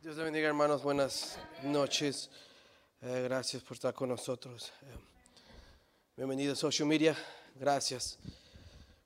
Dios 0.00 0.16
le 0.16 0.24
bendiga, 0.24 0.48
hermanos. 0.48 0.82
Buenas 0.82 1.38
noches. 1.62 2.30
Eh, 3.02 3.20
gracias 3.24 3.62
por 3.62 3.74
estar 3.74 3.92
con 3.92 4.08
nosotros. 4.08 4.72
Eh, 4.80 4.96
bienvenido 6.16 6.54
a 6.54 6.56
Social 6.56 6.88
Media. 6.88 7.14
Gracias. 7.54 8.18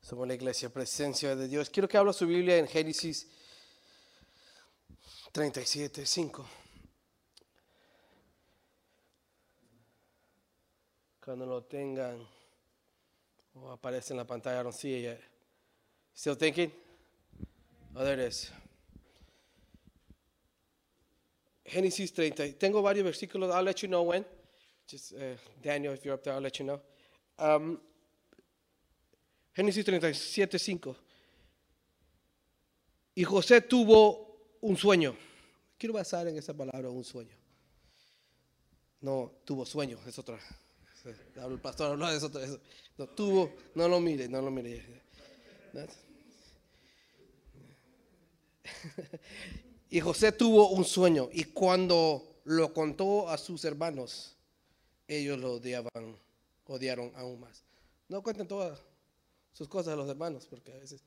Somos 0.00 0.28
la 0.28 0.34
iglesia 0.34 0.72
Presencia 0.72 1.34
de 1.34 1.48
Dios. 1.48 1.68
Quiero 1.68 1.88
que 1.88 1.98
hable 1.98 2.12
su 2.12 2.28
Biblia 2.28 2.58
en 2.58 2.68
Génesis 2.68 3.26
37, 5.32 6.06
5. 6.06 6.48
Cuando 11.24 11.44
lo 11.44 11.64
tengan 11.64 12.24
o 13.54 13.72
aparece 13.72 14.12
en 14.12 14.18
la 14.18 14.24
pantalla, 14.24 14.62
don't 14.62 14.76
see 14.76 14.94
it 14.94 15.02
yet. 15.02 15.20
Still 16.14 16.36
thinking? 16.36 16.72
Oh, 17.96 18.04
there 18.04 18.14
it 18.14 18.32
is. 18.32 18.52
Génesis 21.70 22.12
30. 22.12 22.58
Tengo 22.58 22.82
varios 22.82 23.04
versículos. 23.04 23.54
I'll 23.54 23.62
let 23.62 23.82
you 23.82 23.88
know 23.88 24.02
when. 24.02 24.24
Just 24.86 25.12
uh, 25.12 25.36
Daniel, 25.62 25.94
if 25.94 26.04
you're 26.04 26.14
up 26.14 26.24
there, 26.24 26.34
I'll 26.34 26.40
let 26.40 26.58
you 26.58 26.66
know. 26.66 26.80
Um, 27.38 27.80
Génesis 29.56 29.84
37, 29.84 30.58
5. 30.58 30.96
Y 33.14 33.24
José 33.24 33.60
tuvo 33.60 34.56
un 34.60 34.76
sueño. 34.76 35.14
Quiero 35.78 35.94
basar 35.94 36.26
en 36.28 36.36
esa 36.36 36.54
palabra, 36.54 36.90
un 36.90 37.04
sueño. 37.04 37.36
No, 39.00 39.32
tuvo 39.44 39.64
sueño, 39.64 39.98
es 40.06 40.18
otra. 40.18 40.38
El 41.36 41.58
pastor 41.60 41.92
habló 41.92 42.08
de 42.08 42.16
eso. 42.16 42.30
No, 42.98 43.06
tuvo, 43.08 43.54
no 43.74 43.88
lo 43.88 44.00
mire, 44.00 44.28
no 44.28 44.42
lo 44.42 44.50
mire. 44.50 44.84
Y 49.90 50.00
José 50.00 50.30
tuvo 50.30 50.70
un 50.70 50.84
sueño 50.84 51.28
y 51.32 51.44
cuando 51.44 52.40
lo 52.44 52.72
contó 52.72 53.28
a 53.28 53.36
sus 53.36 53.64
hermanos, 53.64 54.36
ellos 55.08 55.38
lo 55.38 55.54
odiaban, 55.54 56.16
odiaron 56.66 57.12
aún 57.16 57.40
más. 57.40 57.64
No 58.08 58.22
cuenten 58.22 58.46
todas 58.46 58.78
sus 59.52 59.68
cosas 59.68 59.94
a 59.94 59.96
los 59.96 60.08
hermanos 60.08 60.46
porque 60.48 60.72
a 60.72 60.76
veces 60.76 61.02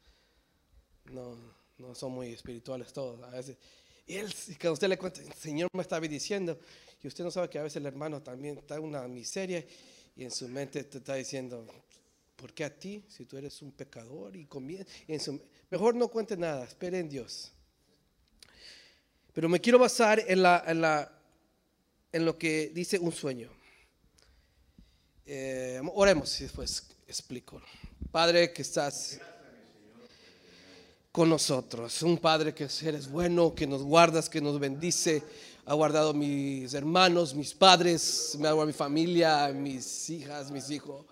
no, 1.06 1.38
no 1.78 1.96
son 1.96 2.12
muy 2.12 2.34
espirituales 2.34 2.92
todos. 2.92 3.24
A 3.24 3.30
veces, 3.30 3.58
y 4.06 4.16
él, 4.16 4.34
cuando 4.60 4.74
usted 4.74 4.90
le 4.90 4.98
cuenta, 4.98 5.22
el 5.22 5.34
Señor 5.34 5.70
me 5.74 5.82
está 5.82 6.02
diciendo, 6.02 6.60
y 7.02 7.08
usted 7.08 7.24
no 7.24 7.32
sabe 7.32 7.50
que 7.50 7.60
a 7.60 7.64
veces 7.64 7.78
el 7.78 7.86
hermano 7.86 8.22
también 8.22 8.58
está 8.58 8.76
en 8.76 8.84
una 8.84 9.08
miseria 9.08 9.66
y 10.14 10.26
en 10.26 10.32
su 10.32 10.50
mente 10.50 10.84
te 10.84 10.98
está 10.98 11.16
diciendo, 11.16 11.66
¿por 12.36 12.54
qué 12.54 12.66
a 12.66 12.78
ti 12.78 13.06
si 13.08 13.26
tú 13.26 13.38
eres 13.38 13.62
un 13.62 13.72
pecador? 13.72 14.36
Y, 14.36 14.46
comienza, 14.46 14.92
y 15.08 15.14
en 15.14 15.22
su, 15.22 15.42
mejor 15.70 15.96
no 15.96 16.10
cuente 16.10 16.36
nada, 16.36 16.66
espere 16.66 17.00
en 17.00 17.08
Dios. 17.08 17.53
Pero 19.34 19.50
me 19.50 19.60
quiero 19.60 19.80
basar 19.80 20.24
en, 20.28 20.42
lo 22.26 22.38
que 22.38 22.72
dice 22.74 23.00
un 23.00 23.12
sueño. 23.12 23.50
Eh, 25.26 25.82
oremos 25.96 26.40
y 26.40 26.44
después 26.44 26.88
explico. 27.08 27.60
Padre 28.12 28.54
que 28.54 28.62
estás 28.62 29.20
con 31.12 31.30
nosotros, 31.30 32.02
un 32.04 32.18
Padre 32.18 32.54
que 32.54 32.68
eres 32.84 33.10
bueno, 33.10 33.56
que 33.56 33.66
nos 33.66 33.82
guardas, 33.82 34.30
que 34.30 34.42
nos 34.42 34.60
bendice, 34.60 35.24
ha 35.66 35.74
guardado 35.74 36.12
a 36.12 36.14
mis 36.14 36.74
hermanos, 36.74 37.34
mis 37.34 37.54
padres, 37.54 38.36
me 38.36 38.42
guardado 38.42 38.66
mi 38.66 38.74
familia, 38.74 39.48
mis 39.48 40.10
hijas, 40.10 40.52
mis 40.52 40.70
hijos. 40.70 41.06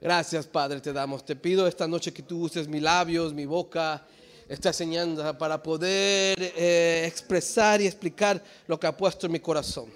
Gracias 0.00 0.46
Padre, 0.46 0.80
te 0.80 0.92
damos. 0.92 1.24
Te 1.24 1.36
pido 1.36 1.66
esta 1.66 1.86
noche 1.86 2.12
que 2.12 2.22
tú 2.22 2.40
uses 2.40 2.68
mis 2.68 2.82
labios, 2.82 3.34
mi 3.34 3.44
boca 3.44 4.06
esta 4.48 4.68
enseñanza 4.68 5.36
para 5.36 5.62
poder 5.62 6.36
eh, 6.40 7.04
expresar 7.06 7.80
y 7.80 7.86
explicar 7.86 8.42
lo 8.66 8.78
que 8.78 8.86
ha 8.86 8.96
puesto 8.96 9.26
en 9.26 9.32
mi 9.32 9.40
corazón. 9.40 9.90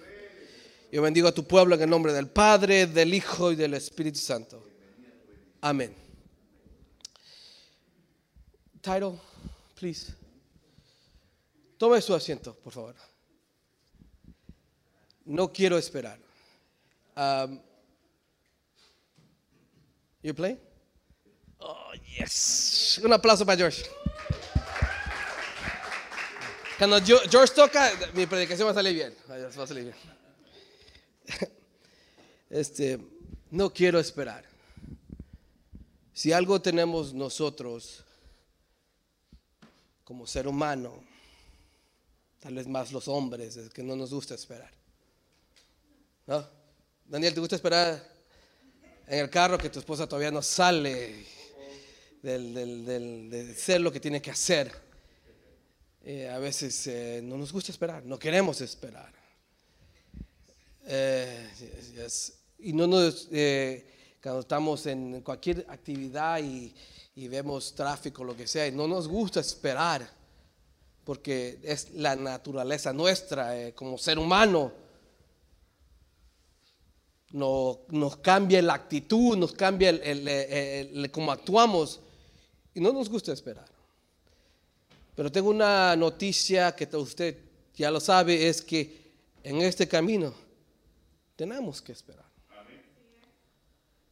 Yo 0.90 1.02
bendigo 1.02 1.28
a 1.28 1.32
tu 1.32 1.44
pueblo 1.44 1.74
en 1.74 1.82
el 1.82 1.90
nombre 1.90 2.12
del 2.12 2.28
Padre, 2.28 2.86
del 2.86 3.12
Hijo 3.12 3.52
y 3.52 3.56
del 3.56 3.74
Espíritu 3.74 4.18
Santo. 4.18 4.67
Amén. 5.61 5.95
Title, 8.80 9.18
please. 9.74 10.14
Tome 11.77 12.00
su 12.00 12.14
asiento, 12.14 12.55
por 12.55 12.73
favor. 12.73 12.94
No 15.24 15.52
quiero 15.52 15.77
esperar. 15.77 16.18
Um, 17.14 17.61
you 20.23 20.34
play? 20.34 20.58
Oh, 21.61 21.92
yes. 22.17 23.00
Un 23.05 23.12
aplauso 23.12 23.44
para 23.44 23.58
George. 23.58 23.84
Cuando 26.78 27.00
George 27.00 27.55
toca, 27.56 27.90
mi 28.14 28.27
predicación 28.27 28.68
va 28.68 28.70
a 28.70 28.74
salir 28.74 28.94
bien. 28.94 29.14
Este, 32.50 32.98
no 33.50 33.70
quiero 33.70 33.98
esperar. 34.00 34.42
Si 36.14 36.33
algo 36.33 36.62
tenemos 36.62 37.12
nosotros 37.12 38.02
como 40.02 40.27
ser 40.27 40.48
humano, 40.48 41.05
tal 42.40 42.55
vez 42.55 42.67
más 42.67 42.90
los 42.90 43.06
hombres, 43.06 43.58
es 43.58 43.68
que 43.68 43.83
no 43.83 43.94
nos 43.96 44.14
gusta 44.14 44.34
esperar. 44.34 44.70
¿No? 46.27 46.48
Daniel, 47.05 47.34
¿te 47.34 47.40
gusta 47.40 47.56
esperar 47.56 48.02
en 49.06 49.18
el 49.18 49.28
carro 49.28 49.58
que 49.58 49.68
tu 49.68 49.80
esposa 49.80 50.08
todavía 50.08 50.30
no 50.30 50.40
sale 50.40 51.27
del, 52.22 52.55
del, 52.55 52.86
del, 52.86 53.28
de 53.28 53.55
ser 53.55 53.83
lo 53.83 53.92
que 53.92 54.00
tiene 54.00 54.22
que 54.22 54.30
hacer? 54.30 54.87
Eh, 56.11 56.27
a 56.27 56.39
veces 56.39 56.86
eh, 56.86 57.20
no 57.23 57.36
nos 57.36 57.52
gusta 57.52 57.70
esperar, 57.70 58.02
no 58.07 58.19
queremos 58.19 58.63
esperar. 58.63 59.13
Eh, 60.86 61.51
y 62.61 62.73
no 62.73 62.86
nos, 62.86 63.29
cuando 64.23 64.41
estamos 64.41 64.86
en 64.86 65.20
cualquier 65.20 65.67
actividad 65.68 66.41
y, 66.42 66.73
vemos 67.29 67.74
tráfico, 67.74 68.24
lo 68.24 68.35
que 68.35 68.47
sea, 68.47 68.70
no 68.70 68.89
nos 68.89 69.07
gusta 69.07 69.41
esperar, 69.41 70.11
porque 71.05 71.58
es 71.63 71.91
la 71.91 72.17
naturaleza 72.17 72.91
nuestra 72.95 73.73
como 73.74 73.98
ser 73.98 74.18
humano. 74.18 74.73
No, 77.33 77.80
nos 77.89 78.17
cambia 78.17 78.63
la 78.63 78.73
actitud, 78.73 79.36
nos 79.36 79.52
cambia 79.52 79.91
el, 79.91 81.11
cómo 81.13 81.33
actuamos 81.33 82.01
y 82.73 82.80
no 82.80 82.95
nos 82.95 83.11
gusta 83.11 83.30
esperar. 83.30 83.77
Pero 85.18 85.33
tengo 85.33 85.51
una 85.51 85.96
noticia 85.96 86.77
que 86.77 86.89
usted 86.96 87.36
ya 87.74 87.90
lo 87.90 87.98
sabe, 87.98 88.48
es 88.48 88.62
que 88.62 89.11
en 89.42 89.61
este 89.62 89.89
camino 89.89 90.33
tenemos 91.34 91.83
que 91.83 91.90
esperar. 91.90 92.24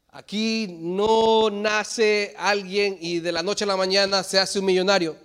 Aquí 0.08 0.66
no 0.68 1.48
nace 1.48 2.34
alguien 2.36 2.98
y 3.00 3.20
de 3.20 3.30
la 3.30 3.44
noche 3.44 3.62
a 3.62 3.68
la 3.68 3.76
mañana 3.76 4.24
se 4.24 4.40
hace 4.40 4.58
un 4.58 4.64
millonario. 4.64 5.16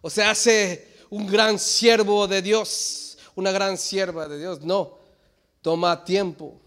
O 0.00 0.10
se 0.10 0.24
hace 0.24 0.96
un 1.10 1.28
gran 1.28 1.60
siervo 1.60 2.26
de 2.26 2.42
Dios, 2.42 3.18
una 3.36 3.52
gran 3.52 3.78
sierva 3.78 4.26
de 4.26 4.36
Dios. 4.36 4.62
No, 4.62 4.98
toma 5.62 6.04
tiempo. 6.04 6.60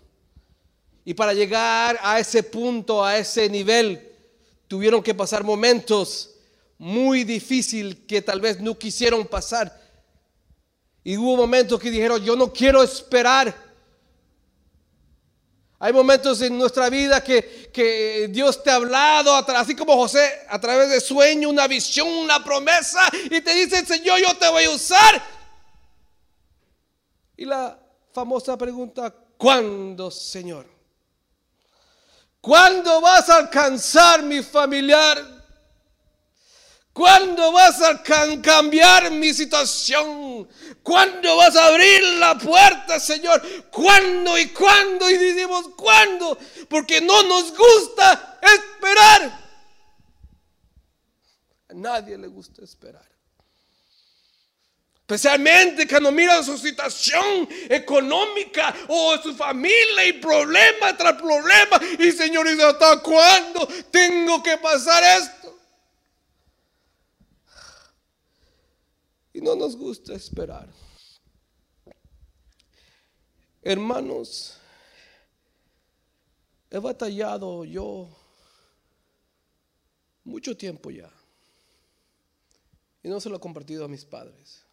Y 1.04 1.16
para 1.16 1.34
llegar 1.34 2.00
a 2.02 2.18
ese 2.18 2.44
punto, 2.44 3.04
a 3.04 3.18
ese 3.18 3.50
nivel, 3.50 4.10
tuvieron 4.70 5.04
que 5.04 5.14
pasar 5.14 5.44
momentos 5.44 6.32
muy 6.82 7.24
difícil 7.26 8.08
que 8.08 8.24
tal 8.24 8.42
vez 8.42 8.60
no 8.60 8.76
quisieron 8.76 9.28
pasar. 9.28 9.80
Y 11.04 11.16
hubo 11.16 11.38
momentos 11.38 11.80
que 11.80 11.92
dijeron, 11.92 12.24
yo 12.24 12.36
no 12.36 12.52
quiero 12.52 12.82
esperar. 12.82 13.56
Hay 15.78 15.94
momentos 15.94 16.42
en 16.42 16.58
nuestra 16.58 16.90
vida 16.90 17.24
que, 17.24 17.70
que, 17.72 18.30
Dios 18.32 18.64
te 18.64 18.72
ha 18.72 18.76
hablado, 18.76 19.36
así 19.36 19.76
como 19.76 19.96
José, 19.96 20.28
a 20.50 20.60
través 20.60 20.90
de 20.90 21.00
sueño, 21.00 21.50
una 21.50 21.68
visión, 21.68 22.08
una 22.08 22.44
promesa, 22.44 23.08
y 23.26 23.42
te 23.42 23.54
dice, 23.54 23.86
Señor, 23.86 24.20
yo 24.20 24.36
te 24.38 24.50
voy 24.50 24.64
a 24.64 24.72
usar. 24.72 25.24
Y 27.38 27.46
la 27.46 27.80
famosa 28.12 28.58
pregunta, 28.58 29.14
¿cuándo, 29.38 30.10
Señor? 30.10 30.66
¿Cuándo 32.40 33.02
vas 33.02 33.30
a 33.30 33.38
alcanzar 33.38 34.24
mi 34.24 34.42
familiar? 34.42 35.41
¿Cuándo 36.94 37.54
vas 37.54 37.82
a 37.82 38.04
cambiar 38.04 39.12
mi 39.12 39.34
situación? 39.34 40.48
¿Cuándo 40.84 41.38
vas 41.38 41.56
a 41.56 41.68
abrir 41.68 42.04
la 42.20 42.38
puerta, 42.38 43.00
Señor? 43.00 43.42
¿Cuándo 43.72 44.38
y 44.38 44.50
cuándo? 44.50 45.10
Y 45.10 45.18
decimos, 45.18 45.70
¿cuándo? 45.78 46.38
Porque 46.68 47.00
no 47.00 47.24
nos 47.24 47.56
gusta 47.56 48.40
esperar. 48.42 49.40
A 51.70 51.74
nadie 51.74 52.18
le 52.18 52.28
gusta 52.28 52.64
esperar. 52.64 53.10
Especialmente 55.00 55.88
cuando 55.88 56.10
miran 56.12 56.44
su 56.44 56.58
situación 56.58 57.48
económica 57.70 58.74
o 58.88 59.18
su 59.18 59.36
familia 59.36 60.06
y 60.06 60.14
problema 60.14 60.96
tras 60.96 61.14
problema. 61.14 61.80
Y 62.00 62.12
Señor 62.12 62.48
¿hasta 62.48 63.02
cuándo 63.02 63.68
tengo 63.92 64.42
que 64.42 64.58
pasar 64.58 65.04
esto? 65.22 65.41
Y 69.34 69.42
no 69.42 69.56
nos 69.56 69.76
gusta 69.76 70.14
esperar. 70.14 70.70
Hermanos, 73.62 74.58
he 76.70 76.80
batallado 76.80 77.64
yo 77.64 78.10
mucho 80.24 80.56
tiempo 80.58 80.90
ya. 80.90 81.12
Y 83.04 83.10
no 83.10 83.20
se 83.20 83.30
lo 83.30 83.38
he 83.38 83.40
compartido 83.40 83.86
a 83.86 83.88
mis 83.88 84.06
padres. 84.06 84.64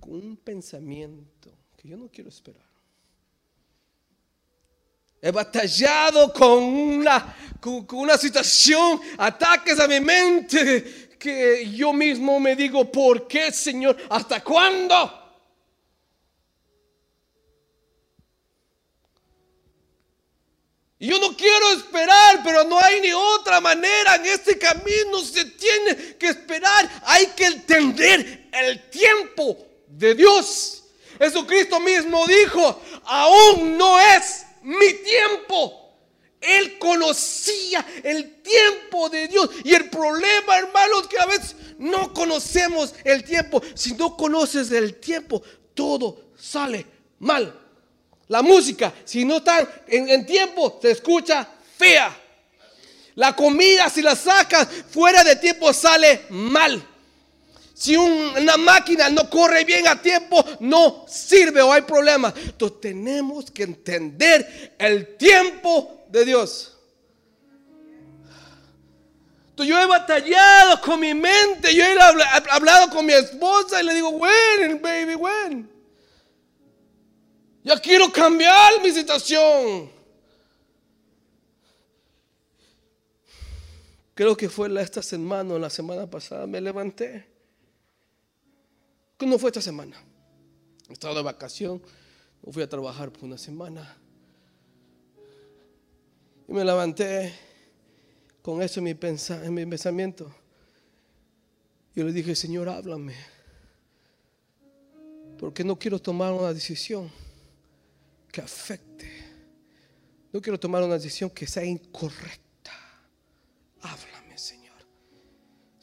Con 0.00 0.14
un 0.14 0.36
pensamiento 0.36 1.50
que 1.76 1.88
yo 1.88 1.96
no 1.96 2.08
quiero 2.08 2.30
esperar. 2.30 2.75
He 5.20 5.30
batallado 5.30 6.32
con 6.32 6.62
una, 6.62 8.18
situación, 8.18 9.00
ataques 9.18 9.80
a 9.80 9.88
mi 9.88 10.00
mente, 10.00 11.16
que 11.18 11.68
yo 11.74 11.92
mismo 11.92 12.38
me 12.38 12.54
digo, 12.54 12.90
¿por 12.90 13.26
qué, 13.26 13.50
Señor? 13.50 13.96
¿Hasta 14.10 14.44
cuándo? 14.44 15.26
Y 20.98 21.08
yo 21.08 21.18
no 21.18 21.36
quiero 21.36 21.72
esperar, 21.72 22.40
pero 22.42 22.64
no 22.64 22.78
hay 22.78 23.00
ni 23.00 23.12
otra 23.12 23.60
manera. 23.60 24.14
En 24.16 24.26
este 24.26 24.58
camino 24.58 25.20
se 25.20 25.44
tiene 25.44 26.16
que 26.16 26.28
esperar. 26.28 26.88
Hay 27.04 27.26
que 27.28 27.46
entender 27.46 28.48
el 28.52 28.88
tiempo 28.88 29.58
de 29.88 30.14
Dios. 30.14 30.84
Jesucristo 31.18 31.80
mismo 31.80 32.26
dijo, 32.26 32.80
aún 33.04 33.76
no 33.76 33.98
es 33.98 34.45
mi 34.66 34.92
tiempo. 34.94 35.82
Él 36.40 36.78
conocía 36.78 37.84
el 38.02 38.42
tiempo 38.42 39.08
de 39.08 39.26
Dios. 39.28 39.48
Y 39.64 39.74
el 39.74 39.88
problema, 39.88 40.58
hermanos, 40.58 41.08
que 41.08 41.18
a 41.18 41.26
veces 41.26 41.56
no 41.78 42.12
conocemos 42.12 42.94
el 43.04 43.24
tiempo. 43.24 43.62
Si 43.74 43.94
no 43.94 44.16
conoces 44.16 44.70
el 44.70 44.96
tiempo, 44.96 45.42
todo 45.74 46.30
sale 46.38 46.86
mal. 47.20 47.58
La 48.28 48.42
música, 48.42 48.92
si 49.04 49.24
no 49.24 49.38
está 49.38 49.82
en, 49.86 50.26
tiempo, 50.26 50.78
se 50.82 50.90
escucha 50.90 51.48
fea. 51.76 52.14
La 53.14 53.34
comida, 53.34 53.88
si 53.88 54.02
la 54.02 54.14
sacas 54.14 54.68
fuera 54.90 55.24
de 55.24 55.36
tiempo, 55.36 55.72
sale 55.72 56.26
mal. 56.30 56.86
Si 57.78 57.94
una 57.94 58.56
máquina 58.56 59.10
no 59.10 59.28
corre 59.28 59.62
bien 59.66 59.86
a 59.86 60.00
tiempo, 60.00 60.42
no 60.60 61.04
sirve 61.06 61.60
o 61.60 61.70
hay 61.70 61.82
problemas. 61.82 62.32
Entonces 62.34 62.80
tenemos 62.80 63.50
que 63.50 63.64
entender 63.64 64.74
el 64.78 65.18
tiempo 65.18 66.06
de 66.08 66.24
Dios. 66.24 66.74
Entonces 69.50 69.74
yo 69.74 69.78
he 69.78 69.84
batallado 69.84 70.80
con 70.80 71.00
mi 71.00 71.12
mente, 71.12 71.74
yo 71.74 71.84
he 71.84 71.98
hablado 72.50 72.88
con 72.88 73.04
mi 73.04 73.12
esposa 73.12 73.82
y 73.82 73.84
le 73.84 73.92
digo, 73.92 74.08
when, 74.08 74.80
baby, 74.80 75.14
when. 75.14 75.70
Ya 77.62 77.78
quiero 77.78 78.10
cambiar 78.10 78.80
mi 78.82 78.90
situación. 78.90 79.90
Creo 84.14 84.34
que 84.34 84.48
fue 84.48 84.70
esta 84.80 85.02
semana 85.02 85.52
o 85.52 85.58
la 85.58 85.68
semana 85.68 86.06
pasada 86.06 86.46
me 86.46 86.58
levanté. 86.58 87.35
¿Cómo 89.18 89.38
fue 89.38 89.50
esta 89.50 89.62
semana? 89.62 89.96
Estaba 90.88 91.14
de 91.14 91.22
vacación, 91.22 91.82
no 92.42 92.52
fui 92.52 92.62
a 92.62 92.68
trabajar 92.68 93.10
por 93.10 93.24
una 93.24 93.38
semana. 93.38 93.96
Y 96.48 96.52
me 96.52 96.64
levanté 96.64 97.34
con 98.42 98.62
eso 98.62 98.80
en 98.80 98.84
mi, 98.84 98.90
en 98.90 99.54
mi 99.54 99.66
pensamiento. 99.66 100.32
Y 101.94 102.02
le 102.02 102.12
dije, 102.12 102.36
Señor, 102.36 102.68
háblame. 102.68 103.14
Porque 105.38 105.64
no 105.64 105.78
quiero 105.78 105.98
tomar 105.98 106.32
una 106.32 106.52
decisión 106.52 107.10
que 108.30 108.42
afecte. 108.42 109.10
No 110.30 110.42
quiero 110.42 110.60
tomar 110.60 110.82
una 110.82 110.94
decisión 110.94 111.30
que 111.30 111.46
sea 111.46 111.64
incorrecta. 111.64 112.72
Háblame. 113.80 114.25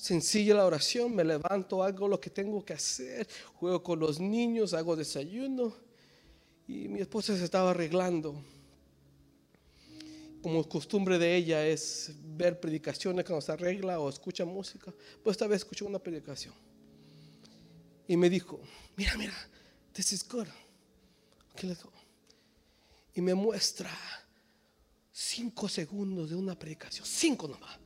Sencilla 0.03 0.55
la 0.55 0.65
oración, 0.65 1.15
me 1.15 1.23
levanto, 1.23 1.81
hago 1.81 2.09
lo 2.09 2.19
que 2.19 2.29
tengo 2.29 2.65
que 2.65 2.73
hacer, 2.73 3.25
juego 3.53 3.81
con 3.81 3.99
los 3.99 4.19
niños, 4.19 4.73
hago 4.73 4.97
desayuno. 4.97 5.73
Y 6.67 6.89
mi 6.89 6.99
esposa 6.99 7.37
se 7.37 7.45
estaba 7.45 7.69
arreglando. 7.69 8.43
Como 10.41 10.67
costumbre 10.67 11.17
de 11.17 11.37
ella 11.37 11.65
es 11.65 12.11
ver 12.35 12.59
predicaciones 12.59 13.23
cuando 13.23 13.39
se 13.39 13.53
arregla 13.53 13.97
o 14.01 14.09
escucha 14.09 14.43
música. 14.43 14.93
Pues 15.23 15.35
esta 15.35 15.47
vez 15.47 15.59
escuchó 15.59 15.85
una 15.85 15.99
predicación. 15.99 16.53
Y 18.05 18.17
me 18.17 18.29
dijo, 18.29 18.59
mira, 18.97 19.15
mira, 19.15 19.33
this 19.93 20.11
is 20.11 20.27
good. 20.27 20.47
¿Qué 21.55 21.67
le 21.67 21.75
digo? 21.75 21.93
y 23.15 23.21
me 23.21 23.33
muestra 23.33 23.89
cinco 25.13 25.69
segundos 25.69 26.29
de 26.29 26.35
una 26.35 26.59
predicación, 26.59 27.05
cinco 27.07 27.47
nomás. 27.47 27.82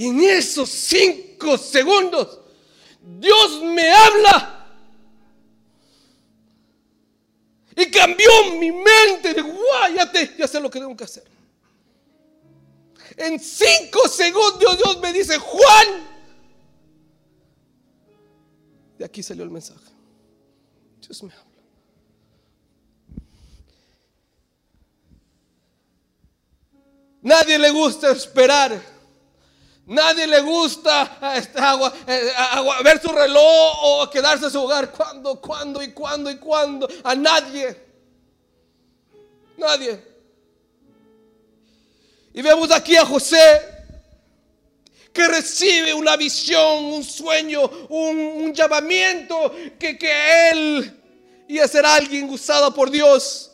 Y 0.00 0.06
en 0.06 0.18
esos 0.18 0.70
cinco 0.70 1.58
segundos, 1.58 2.38
Dios 3.18 3.60
me 3.62 3.92
habla. 3.92 4.66
Y 7.76 7.90
cambió 7.90 8.30
mi 8.58 8.72
mente 8.72 9.34
de 9.34 9.42
guay, 9.42 9.96
ya, 9.96 10.10
ya 10.38 10.48
sé 10.48 10.58
lo 10.58 10.70
que 10.70 10.78
tengo 10.78 10.96
que 10.96 11.04
hacer. 11.04 11.24
En 13.14 13.38
cinco 13.38 14.08
segundos 14.08 14.78
Dios 14.78 14.98
me 15.02 15.12
dice, 15.12 15.36
Juan. 15.36 16.08
De 18.96 19.04
aquí 19.04 19.22
salió 19.22 19.44
el 19.44 19.50
mensaje. 19.50 19.84
Dios 21.02 21.22
me 21.24 21.34
habla. 21.34 21.44
Nadie 27.20 27.58
le 27.58 27.70
gusta 27.70 28.12
esperar. 28.12 28.99
Nadie 29.86 30.26
le 30.26 30.40
gusta 30.40 31.18
este, 31.34 31.58
eh, 32.06 32.32
ver 32.84 33.02
su 33.02 33.08
reloj 33.08 33.76
o 33.82 34.10
quedarse 34.10 34.44
en 34.44 34.50
su 34.50 34.62
hogar. 34.62 34.90
¿Cuándo, 34.92 35.40
cuándo 35.40 35.82
y 35.82 35.92
cuándo 35.92 36.30
y 36.30 36.36
cuándo? 36.36 36.88
A 37.02 37.14
nadie. 37.14 37.76
Nadie. 39.56 40.10
Y 42.32 42.42
vemos 42.42 42.70
aquí 42.70 42.96
a 42.96 43.04
José 43.04 43.80
que 45.12 45.26
recibe 45.26 45.92
una 45.92 46.16
visión, 46.16 46.84
un 46.84 47.02
sueño, 47.02 47.62
un, 47.88 48.54
llamamiento 48.54 49.52
que, 49.78 49.98
que 49.98 50.50
él 50.50 51.02
iba 51.48 51.64
a 51.64 51.68
ser 51.68 51.84
alguien 51.84 52.30
usado 52.30 52.72
por 52.72 52.90
Dios. 52.90 53.49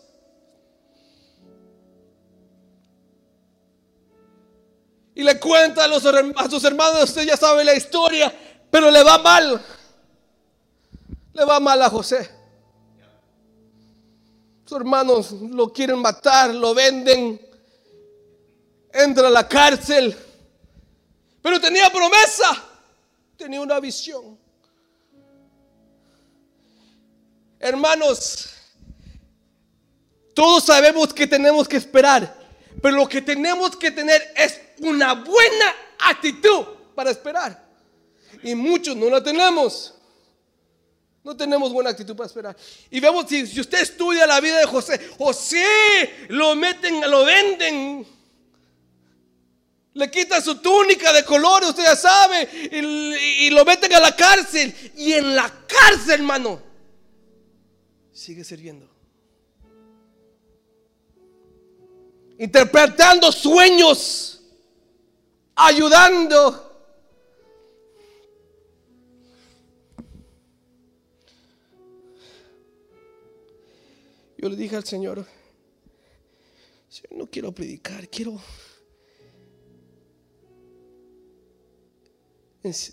Y 5.16 5.22
le 5.22 5.40
cuenta 5.40 5.84
a, 5.84 5.88
los, 5.88 6.02
sus 6.02 6.64
hermanos, 6.64 7.04
usted 7.04 7.22
ya 7.24 7.38
sabe 7.38 7.64
la 7.64 7.74
historia, 7.74 8.30
pero 8.70 8.90
le 8.90 9.02
va 9.02 9.16
mal. 9.16 9.64
Le 11.32 11.44
va 11.46 11.58
mal 11.58 11.80
a 11.80 11.88
José. 11.88 12.30
Sus 14.66 14.76
hermanos 14.76 15.32
lo 15.32 15.72
quieren 15.72 16.00
matar, 16.00 16.54
lo 16.54 16.74
venden, 16.74 17.40
entra 18.92 19.28
a 19.28 19.30
la 19.30 19.48
cárcel. 19.48 20.14
Pero 21.40 21.58
tenía 21.62 21.88
promesa, 21.88 22.62
tenía 23.38 23.62
una 23.62 23.80
visión. 23.80 24.38
Hermanos, 27.58 28.50
todos 30.34 30.64
sabemos 30.64 31.14
que 31.14 31.26
tenemos 31.26 31.66
que 31.66 31.78
esperar, 31.78 32.36
pero 32.82 32.96
lo 32.96 33.08
que 33.08 33.22
tenemos 33.22 33.74
que 33.76 33.90
tener 33.90 34.22
es 34.36 34.65
una 34.80 35.14
buena 35.14 35.74
actitud 35.98 36.64
para 36.94 37.10
esperar. 37.10 37.64
Y 38.42 38.54
muchos 38.54 38.96
no 38.96 39.08
la 39.08 39.22
tenemos. 39.22 39.94
No 41.22 41.36
tenemos 41.36 41.72
buena 41.72 41.90
actitud 41.90 42.14
para 42.14 42.28
esperar. 42.28 42.56
Y 42.90 43.00
vemos, 43.00 43.26
si, 43.28 43.42
usted 43.60 43.80
estudia 43.80 44.26
la 44.26 44.40
vida 44.40 44.58
de 44.60 44.66
José, 44.66 45.10
José 45.18 46.26
lo 46.28 46.54
meten, 46.54 47.00
lo 47.10 47.24
venden. 47.24 48.06
Le 49.94 50.10
quitan 50.10 50.42
su 50.42 50.56
túnica 50.58 51.12
de 51.12 51.24
colores, 51.24 51.70
usted 51.70 51.82
ya 51.82 51.96
sabe, 51.96 52.48
y, 52.70 53.46
y 53.46 53.50
lo 53.50 53.64
meten 53.64 53.92
a 53.94 54.00
la 54.00 54.14
cárcel. 54.14 54.72
Y 54.96 55.14
en 55.14 55.34
la 55.34 55.52
cárcel, 55.66 56.20
hermano, 56.20 56.62
sigue 58.12 58.44
sirviendo. 58.44 58.88
Interpretando 62.38 63.32
sueños 63.32 64.35
ayudando. 65.56 66.62
Yo 74.38 74.48
le 74.50 74.56
dije 74.56 74.76
al 74.76 74.84
Señor, 74.84 75.26
no 77.10 77.26
quiero 77.26 77.52
predicar, 77.52 78.08
quiero 78.08 78.38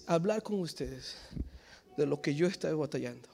hablar 0.07 0.41
con 0.41 0.59
ustedes 0.59 1.17
de 1.97 2.05
lo 2.05 2.21
que 2.21 2.33
yo 2.33 2.47
estoy 2.47 2.73
batallando. 2.73 3.27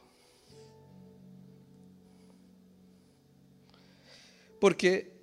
Porque 4.59 5.13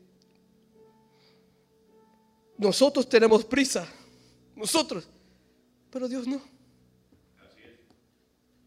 nosotros 2.57 3.09
tenemos 3.09 3.45
prisa, 3.45 3.87
nosotros, 4.57 5.07
pero 5.91 6.09
Dios 6.09 6.27
no. 6.27 6.43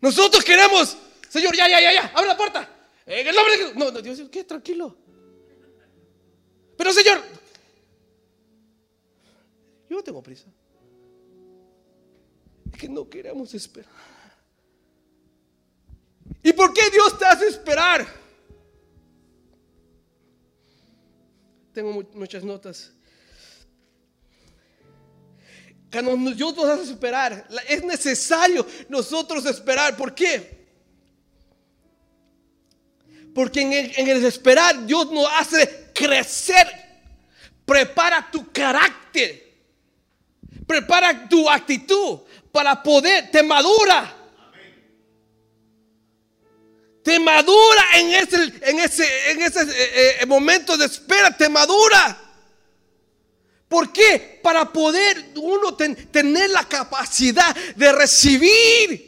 Nosotros 0.01 0.43
queremos, 0.45 0.95
Señor, 1.27 1.55
ya, 1.55 1.67
ya, 1.67 1.81
ya, 1.81 1.91
ya, 1.93 2.05
abre 2.15 2.27
la 2.27 2.37
puerta. 2.37 2.69
En 3.05 3.27
el 3.27 3.35
nombre. 3.35 3.55
No, 3.75 3.91
no, 3.91 4.01
Dios, 4.01 4.21
¿qué? 4.31 4.43
Tranquilo. 4.45 4.95
Pero 6.77 6.93
Señor, 6.93 7.21
yo 9.89 9.95
no 9.97 10.03
tengo 10.03 10.23
prisa. 10.23 10.45
Es 12.71 12.79
que 12.79 12.87
no 12.87 13.09
queremos 13.09 13.53
esperar. 13.53 13.91
¿Y 16.43 16.53
por 16.53 16.71
qué 16.73 16.89
Dios 16.91 17.17
te 17.19 17.25
hace 17.25 17.47
esperar? 17.47 18.07
Tengo 21.73 21.91
mu- 21.91 22.09
muchas 22.13 22.43
notas. 22.43 22.93
Cuando 25.91 26.31
Dios 26.31 26.55
nos 26.55 26.65
hace 26.65 26.91
esperar, 26.91 27.47
es 27.67 27.83
necesario 27.83 28.65
nosotros 28.89 29.45
esperar. 29.45 29.97
¿Por 29.97 30.13
qué? 30.13 30.59
Porque 33.33 33.61
en 33.61 33.73
el, 33.73 33.91
en 33.95 34.07
el 34.09 34.25
esperar 34.25 34.85
Dios 34.85 35.11
nos 35.11 35.27
hace 35.33 35.91
crecer, 35.93 36.67
prepara 37.65 38.29
tu 38.31 38.51
carácter, 38.51 39.57
prepara 40.67 41.27
tu 41.27 41.49
actitud 41.49 42.19
para 42.51 42.81
poder, 42.83 43.31
te 43.31 43.41
madura. 43.41 44.15
Te 47.03 47.19
madura 47.19 47.83
en 47.95 48.13
ese, 48.13 48.53
en 48.61 48.79
ese, 48.79 49.31
en 49.31 49.41
ese 49.41 49.61
eh, 49.61 50.17
eh, 50.19 50.25
momento 50.25 50.77
de 50.77 50.85
espera, 50.85 51.35
te 51.35 51.49
madura. 51.49 52.28
¿Por 53.69 53.93
qué? 53.93 54.39
Para 54.43 54.73
poder 54.73 55.31
uno 55.35 55.75
ten- 55.75 55.95
tener 56.11 56.49
la 56.49 56.67
capacidad 56.67 57.55
de 57.75 57.91
recibir. 57.93 59.07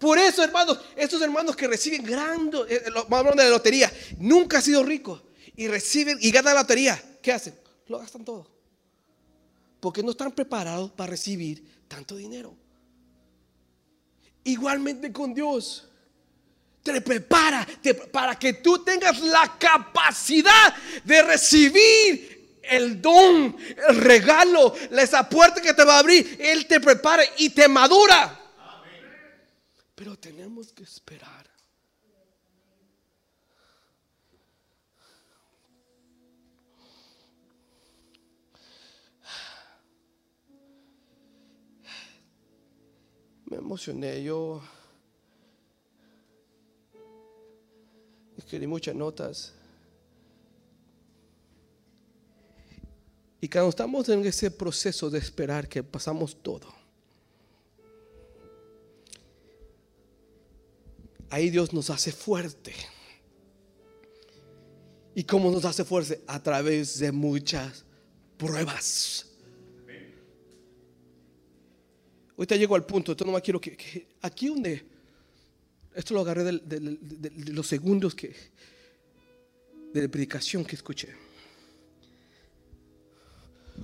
Por 0.00 0.18
eso, 0.18 0.42
hermanos, 0.42 0.80
estos 0.96 1.22
hermanos 1.22 1.54
que 1.54 1.68
reciben 1.68 2.02
grande, 2.02 2.58
eh, 2.68 2.82
hablando 3.10 3.42
de 3.42 3.44
la 3.44 3.50
lotería, 3.50 3.92
nunca 4.18 4.56
han 4.56 4.62
sido 4.64 4.82
ricos 4.82 5.22
y 5.54 5.68
reciben 5.68 6.18
y 6.20 6.30
ganan 6.32 6.54
la 6.54 6.62
lotería. 6.62 7.00
¿Qué 7.22 7.30
hacen? 7.32 7.54
Lo 7.86 7.98
gastan 7.98 8.24
todo. 8.24 8.50
Porque 9.78 10.02
no 10.02 10.10
están 10.12 10.32
preparados 10.32 10.90
para 10.92 11.10
recibir 11.10 11.84
tanto 11.86 12.16
dinero. 12.16 12.56
Igualmente 14.44 15.12
con 15.12 15.34
Dios. 15.34 15.86
Te 16.82 17.00
prepara 17.00 17.64
para 18.10 18.36
que 18.36 18.54
tú 18.54 18.82
tengas 18.82 19.20
la 19.20 19.56
capacidad 19.56 20.74
de 21.04 21.22
recibir 21.22 22.41
el 22.76 23.00
don, 23.00 23.56
el 23.88 23.96
regalo, 23.96 24.74
esa 24.90 25.28
puerta 25.28 25.60
que 25.60 25.74
te 25.74 25.84
va 25.84 25.96
a 25.96 25.98
abrir. 25.98 26.36
Él 26.40 26.66
te 26.66 26.80
prepara 26.80 27.22
y 27.38 27.50
te 27.50 27.68
madura. 27.68 28.38
Pero 29.94 30.16
tenemos 30.16 30.72
que 30.72 30.82
esperar. 30.82 31.50
Me 43.44 43.58
emocioné, 43.58 44.22
yo 44.22 44.62
escribí 48.38 48.66
muchas 48.66 48.94
notas. 48.94 49.52
Y 53.42 53.48
cuando 53.48 53.70
estamos 53.70 54.08
en 54.08 54.24
ese 54.24 54.52
proceso 54.52 55.10
de 55.10 55.18
esperar 55.18 55.68
que 55.68 55.82
pasamos 55.82 56.40
todo, 56.40 56.72
ahí 61.28 61.50
Dios 61.50 61.72
nos 61.72 61.90
hace 61.90 62.12
fuerte. 62.12 62.72
¿Y 65.16 65.24
cómo 65.24 65.50
nos 65.50 65.64
hace 65.64 65.84
fuerte? 65.84 66.22
A 66.28 66.40
través 66.40 67.00
de 67.00 67.10
muchas 67.10 67.84
pruebas. 68.38 69.26
Ahorita 72.36 72.54
llego 72.54 72.76
al 72.76 72.86
punto, 72.86 73.10
entonces 73.10 73.34
no 73.34 73.42
quiero 73.42 73.60
que, 73.60 74.06
aquí 74.20 74.46
donde 74.46 74.86
esto 75.96 76.14
lo 76.14 76.20
agarré 76.20 76.44
de, 76.44 76.98
los 77.52 77.66
segundos 77.66 78.14
de 78.14 80.00
la 80.00 80.08
predicación 80.08 80.64
que 80.64 80.76
escuché. 80.76 81.31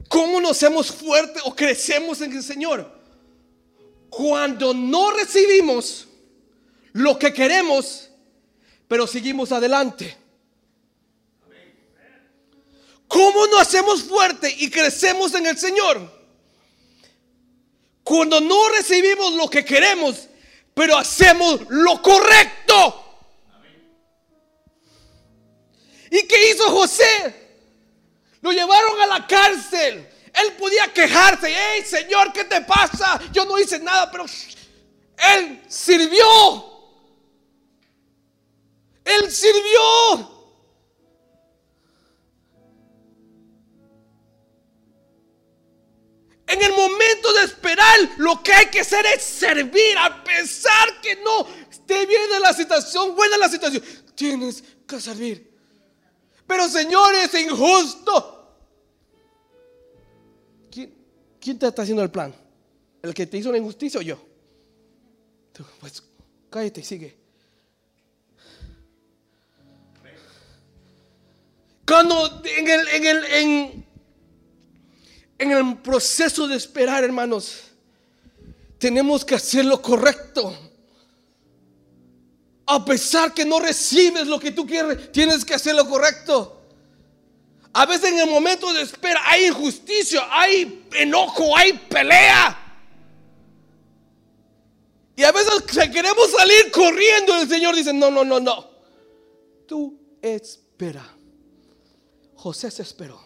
¿Cómo 0.09 0.41
nos 0.41 0.53
hacemos 0.53 0.91
fuertes 0.91 1.43
o 1.45 1.55
crecemos 1.55 2.21
en 2.21 2.33
el 2.33 2.43
Señor? 2.43 2.99
Cuando 4.11 4.73
no 4.73 5.11
recibimos 5.11 6.07
lo 6.93 7.19
que 7.19 7.33
queremos, 7.33 8.11
pero 8.87 9.07
seguimos 9.07 9.53
adelante. 9.53 10.17
¿Cómo 13.07 13.47
nos 13.47 13.63
hacemos 13.63 14.03
fuertes 14.03 14.55
y 14.61 14.71
crecemos 14.71 15.35
en 15.35 15.47
el 15.47 15.57
Señor? 15.57 16.13
Cuando 18.05 18.41
no 18.41 18.69
recibimos 18.71 19.33
lo 19.35 19.49
que 19.49 19.65
queremos, 19.65 20.29
pero 20.75 20.97
hacemos 20.97 21.61
lo 21.69 22.01
correcto. 22.01 23.05
¿Y 26.11 26.27
qué 26.27 26.51
hizo 26.51 26.71
José? 26.71 27.48
Lo 28.41 28.53
llevaron 28.53 29.01
a 29.01 29.07
la 29.07 29.27
cárcel. 29.27 30.09
Él 30.33 30.53
podía 30.59 30.93
quejarse. 30.93 31.53
Hey, 31.55 31.83
Señor, 31.85 32.33
¿qué 32.33 32.45
te 32.45 32.61
pasa? 32.63 33.21
Yo 33.33 33.45
no 33.45 33.59
hice 33.59 33.79
nada, 33.81 34.11
pero 34.11 34.25
él 34.25 35.63
sirvió. 35.69 36.25
Él 39.05 39.31
sirvió. 39.31 40.39
En 46.47 46.63
el 46.63 46.73
momento 46.73 47.33
de 47.35 47.45
esperar, 47.45 47.99
lo 48.17 48.43
que 48.43 48.53
hay 48.53 48.67
que 48.67 48.81
hacer 48.81 49.05
es 49.07 49.23
servir, 49.23 49.99
a 49.99 50.25
pesar 50.25 51.01
que 51.03 51.17
no 51.17 51.47
esté 51.71 52.07
bien 52.07 52.23
la 52.41 52.55
situación, 52.55 53.15
buena 53.15 53.37
la 53.37 53.51
situación. 53.51 53.83
Tienes 54.15 54.65
que 54.87 54.99
servir. 54.99 55.48
Pero 56.49 56.67
Señor, 56.67 57.15
es 57.15 57.35
injusto. 57.35 58.35
¿Quién, 60.71 61.59
te 61.59 61.69
está 61.69 61.83
haciendo 61.83 62.03
el 62.03 62.11
plan? 62.11 62.35
¿El 63.03 63.15
que 63.15 63.27
te 63.27 63.37
hizo 63.37 63.53
la 63.53 63.59
injusticia 63.59 64.01
o 64.01 64.03
yo? 64.03 64.19
Pues 65.79 66.03
cállate 66.51 66.81
y 66.81 66.85
sigue. 66.85 67.17
Cuando 71.87 72.43
en 72.45 72.69
el, 72.69 72.89
en 72.89 73.07
el, 73.07 73.85
en 75.39 75.53
el 75.53 75.79
proceso 75.79 76.49
de 76.49 76.57
esperar, 76.57 77.05
hermanos, 77.05 77.65
tenemos 78.79 79.25
que 79.25 79.35
hacer 79.35 79.65
lo 79.65 79.81
correcto. 79.81 80.68
A 82.71 82.85
pesar 82.85 83.33
que 83.33 83.47
no 83.47 83.59
recibes 83.61 84.27
lo 84.27 84.39
que 84.39 84.51
tú 84.51 84.67
quieres, 84.67 85.11
tienes 85.11 85.43
que 85.43 85.55
hacer 85.55 85.75
lo 85.75 85.89
correcto. 85.89 86.61
A 87.73 87.87
veces 87.87 88.13
en 88.13 88.19
el 88.19 88.29
momento 88.29 88.71
de 88.75 88.83
espera 88.83 89.23
hay 89.25 89.47
injusticia, 89.47 90.29
hay 90.31 90.87
enojo, 90.93 91.57
hay 91.57 91.73
pelea. 91.73 92.59
Y 95.17 95.25
a 95.25 95.33
veces 95.33 95.63
que 95.63 95.91
queremos 95.91 96.31
salir 96.31 96.71
corriendo, 96.71 97.41
el 97.41 97.49
Señor 97.49 97.75
dice, 97.75 97.95
no, 97.95 98.11
no, 98.11 98.23
no, 98.23 98.39
no. 98.39 98.69
Tú 99.67 100.19
espera. 100.21 101.09
José 102.35 102.71
se 102.71 102.83
esperó. 102.83 103.19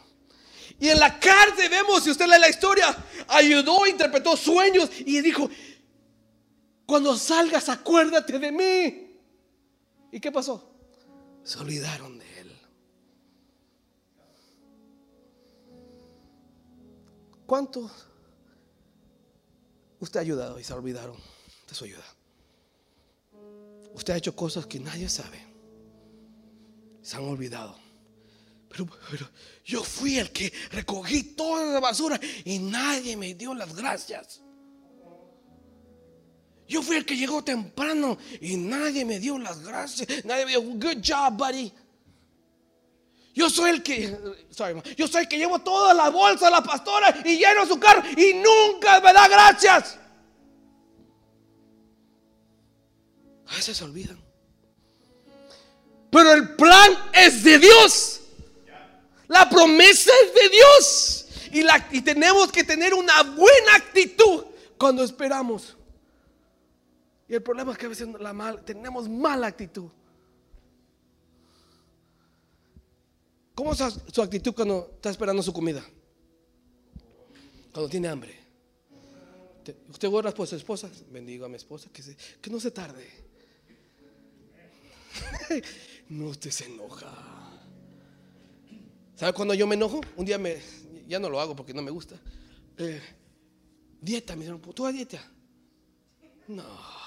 Y 0.78 0.88
en 0.88 1.00
la 1.00 1.18
cárcel 1.18 1.68
vemos, 1.68 2.04
si 2.04 2.10
usted 2.10 2.26
lee 2.26 2.38
la 2.38 2.48
historia, 2.48 2.96
ayudó, 3.26 3.88
interpretó 3.88 4.36
sueños 4.36 4.88
y 5.00 5.20
dijo, 5.20 5.50
cuando 6.86 7.16
salgas 7.16 7.68
acuérdate 7.68 8.38
de 8.38 8.52
mí. 8.52 9.11
¿Y 10.12 10.20
qué 10.20 10.30
pasó? 10.30 10.70
Se 11.42 11.58
olvidaron 11.58 12.18
de 12.18 12.40
él. 12.40 12.52
¿Cuánto 17.46 17.90
usted 19.98 20.20
ha 20.20 20.22
ayudado 20.22 20.60
y 20.60 20.64
se 20.64 20.72
olvidaron 20.74 21.16
de 21.68 21.74
su 21.74 21.84
ayuda? 21.84 22.04
Usted 23.94 24.12
ha 24.12 24.16
hecho 24.18 24.36
cosas 24.36 24.66
que 24.66 24.78
nadie 24.78 25.08
sabe. 25.08 25.40
Se 27.00 27.16
han 27.16 27.24
olvidado. 27.24 27.76
Pero, 28.68 28.86
pero 29.10 29.28
yo 29.64 29.82
fui 29.82 30.18
el 30.18 30.30
que 30.30 30.52
recogí 30.70 31.34
toda 31.34 31.72
la 31.72 31.80
basura 31.80 32.20
y 32.44 32.58
nadie 32.58 33.16
me 33.16 33.34
dio 33.34 33.54
las 33.54 33.74
gracias. 33.74 34.42
Yo 36.72 36.80
fui 36.80 36.96
el 36.96 37.04
que 37.04 37.14
llegó 37.14 37.44
temprano 37.44 38.16
y 38.40 38.56
nadie 38.56 39.04
me 39.04 39.20
dio 39.20 39.38
las 39.38 39.62
gracias. 39.62 40.24
Nadie 40.24 40.46
me 40.46 40.52
dijo, 40.52 40.62
good 40.62 41.04
job, 41.06 41.36
buddy. 41.36 41.70
Yo 43.34 43.50
soy 43.50 43.72
el 43.72 43.82
que, 43.82 44.16
sorry, 44.48 44.80
yo 44.96 45.06
soy 45.06 45.22
el 45.24 45.28
que 45.28 45.36
llevo 45.36 45.58
toda 45.58 45.92
la 45.92 46.08
bolsa 46.08 46.48
a 46.48 46.50
la 46.50 46.62
pastora 46.62 47.14
y 47.26 47.36
lleno 47.36 47.66
su 47.66 47.78
carro 47.78 48.02
y 48.16 48.32
nunca 48.32 49.00
me 49.00 49.12
da 49.12 49.28
gracias. 49.28 49.98
A 53.48 53.54
veces 53.54 53.76
se 53.76 53.84
olvidan. 53.84 54.18
Pero 56.10 56.32
el 56.32 56.56
plan 56.56 56.90
es 57.12 57.44
de 57.44 57.58
Dios. 57.58 58.20
La 59.28 59.46
promesa 59.46 60.10
es 60.24 60.34
de 60.34 60.48
Dios. 60.48 61.26
Y, 61.52 61.62
la, 61.64 61.86
y 61.90 62.00
tenemos 62.00 62.50
que 62.50 62.64
tener 62.64 62.94
una 62.94 63.22
buena 63.24 63.74
actitud 63.74 64.46
cuando 64.78 65.04
esperamos. 65.04 65.76
Y 67.32 67.34
el 67.34 67.42
problema 67.42 67.72
es 67.72 67.78
que 67.78 67.86
a 67.86 67.88
veces 67.88 68.06
tenemos 68.66 69.08
mala 69.08 69.46
actitud. 69.46 69.88
¿Cómo 73.54 73.72
es 73.72 73.78
su 74.12 74.20
actitud 74.20 74.52
cuando 74.52 74.90
está 74.96 75.08
esperando 75.08 75.42
su 75.42 75.50
comida? 75.50 75.82
Cuando 77.72 77.88
tiene 77.88 78.08
hambre. 78.08 78.38
Usted 79.88 80.08
ora 80.12 80.30
por 80.34 80.46
su 80.46 80.56
esposa. 80.56 80.90
Bendigo 81.10 81.46
a 81.46 81.48
mi 81.48 81.56
esposa 81.56 81.88
que 81.90 82.50
no 82.50 82.60
se 82.60 82.70
tarde. 82.70 83.08
no 86.10 86.26
usted 86.26 86.50
se 86.50 86.66
enoja. 86.66 87.10
¿Sabe 89.16 89.32
cuando 89.32 89.54
yo 89.54 89.66
me 89.66 89.74
enojo? 89.74 90.02
Un 90.18 90.26
día 90.26 90.36
me, 90.36 90.58
ya 91.08 91.18
no 91.18 91.30
lo 91.30 91.40
hago 91.40 91.56
porque 91.56 91.72
no 91.72 91.80
me 91.80 91.90
gusta. 91.90 92.14
Eh, 92.76 93.00
dieta, 94.02 94.36
me 94.36 94.40
dijeron, 94.40 94.60
¿tú 94.60 94.84
a 94.84 94.92
dieta? 94.92 95.32
No. 96.48 97.01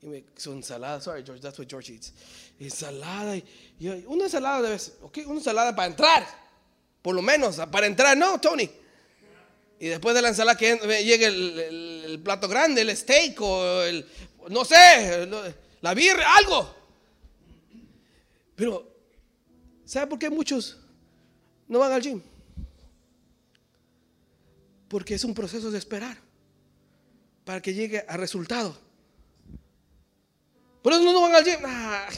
Y 0.00 0.06
me, 0.06 0.24
su 0.36 0.52
ensalada, 0.52 1.00
sorry 1.00 1.24
George, 1.24 1.42
that's 1.42 1.58
what 1.58 1.66
George 1.68 1.92
eats. 1.92 2.12
Ensalada, 2.60 3.36
y, 3.36 3.44
y 3.80 3.88
una 4.06 4.24
ensalada 4.24 4.62
de 4.62 4.70
vez, 4.70 4.94
ok, 5.02 5.18
una 5.26 5.38
ensalada 5.38 5.74
para 5.74 5.88
entrar, 5.88 6.26
por 7.02 7.14
lo 7.14 7.22
menos, 7.22 7.56
para 7.70 7.86
entrar, 7.86 8.16
no, 8.16 8.40
Tony. 8.40 8.70
Y 9.80 9.88
después 9.88 10.14
de 10.14 10.22
la 10.22 10.28
ensalada 10.28 10.56
que 10.56 10.76
llegue 11.04 11.26
el, 11.26 11.58
el, 11.58 12.04
el 12.06 12.20
plato 12.20 12.48
grande, 12.48 12.82
el 12.82 12.96
steak 12.96 13.40
o 13.40 13.82
el, 13.82 14.06
no 14.48 14.64
sé, 14.64 15.28
la 15.80 15.94
birra, 15.94 16.36
algo. 16.36 16.74
Pero, 18.56 18.92
¿sabe 19.84 20.08
por 20.08 20.18
qué 20.18 20.30
muchos 20.30 20.78
no 21.68 21.78
van 21.78 21.92
al 21.92 22.02
gym? 22.02 22.20
Porque 24.88 25.14
es 25.14 25.22
un 25.22 25.34
proceso 25.34 25.70
de 25.70 25.78
esperar 25.78 26.18
para 27.44 27.62
que 27.62 27.72
llegue 27.72 28.04
a 28.08 28.16
resultado. 28.16 28.87
Por 30.82 30.92
eso 30.92 31.02
no 31.02 31.20
van 31.20 31.34
al 31.34 31.44
gym. 31.44 31.60
Ay, 31.64 32.16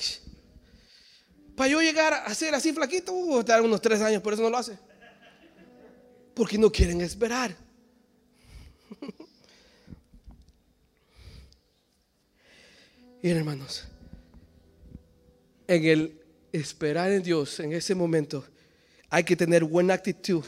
para 1.60 1.68
yo 1.68 1.82
llegar 1.82 2.14
a 2.14 2.34
ser 2.34 2.54
así 2.54 2.72
flaquito, 2.72 3.12
uh, 3.12 3.40
estar 3.40 3.60
unos 3.60 3.82
tres 3.82 4.00
años, 4.00 4.22
por 4.22 4.32
eso 4.32 4.40
no 4.42 4.48
lo 4.48 4.56
hace. 4.56 4.78
Porque 6.34 6.56
no 6.56 6.72
quieren 6.72 7.02
esperar. 7.02 7.54
Bien, 13.22 13.36
hermanos, 13.36 13.84
en 15.66 15.84
el 15.84 16.18
esperar 16.50 17.12
en 17.12 17.22
Dios, 17.22 17.60
en 17.60 17.74
ese 17.74 17.94
momento, 17.94 18.42
hay 19.10 19.24
que 19.24 19.36
tener 19.36 19.62
buena 19.64 19.92
actitud. 19.92 20.44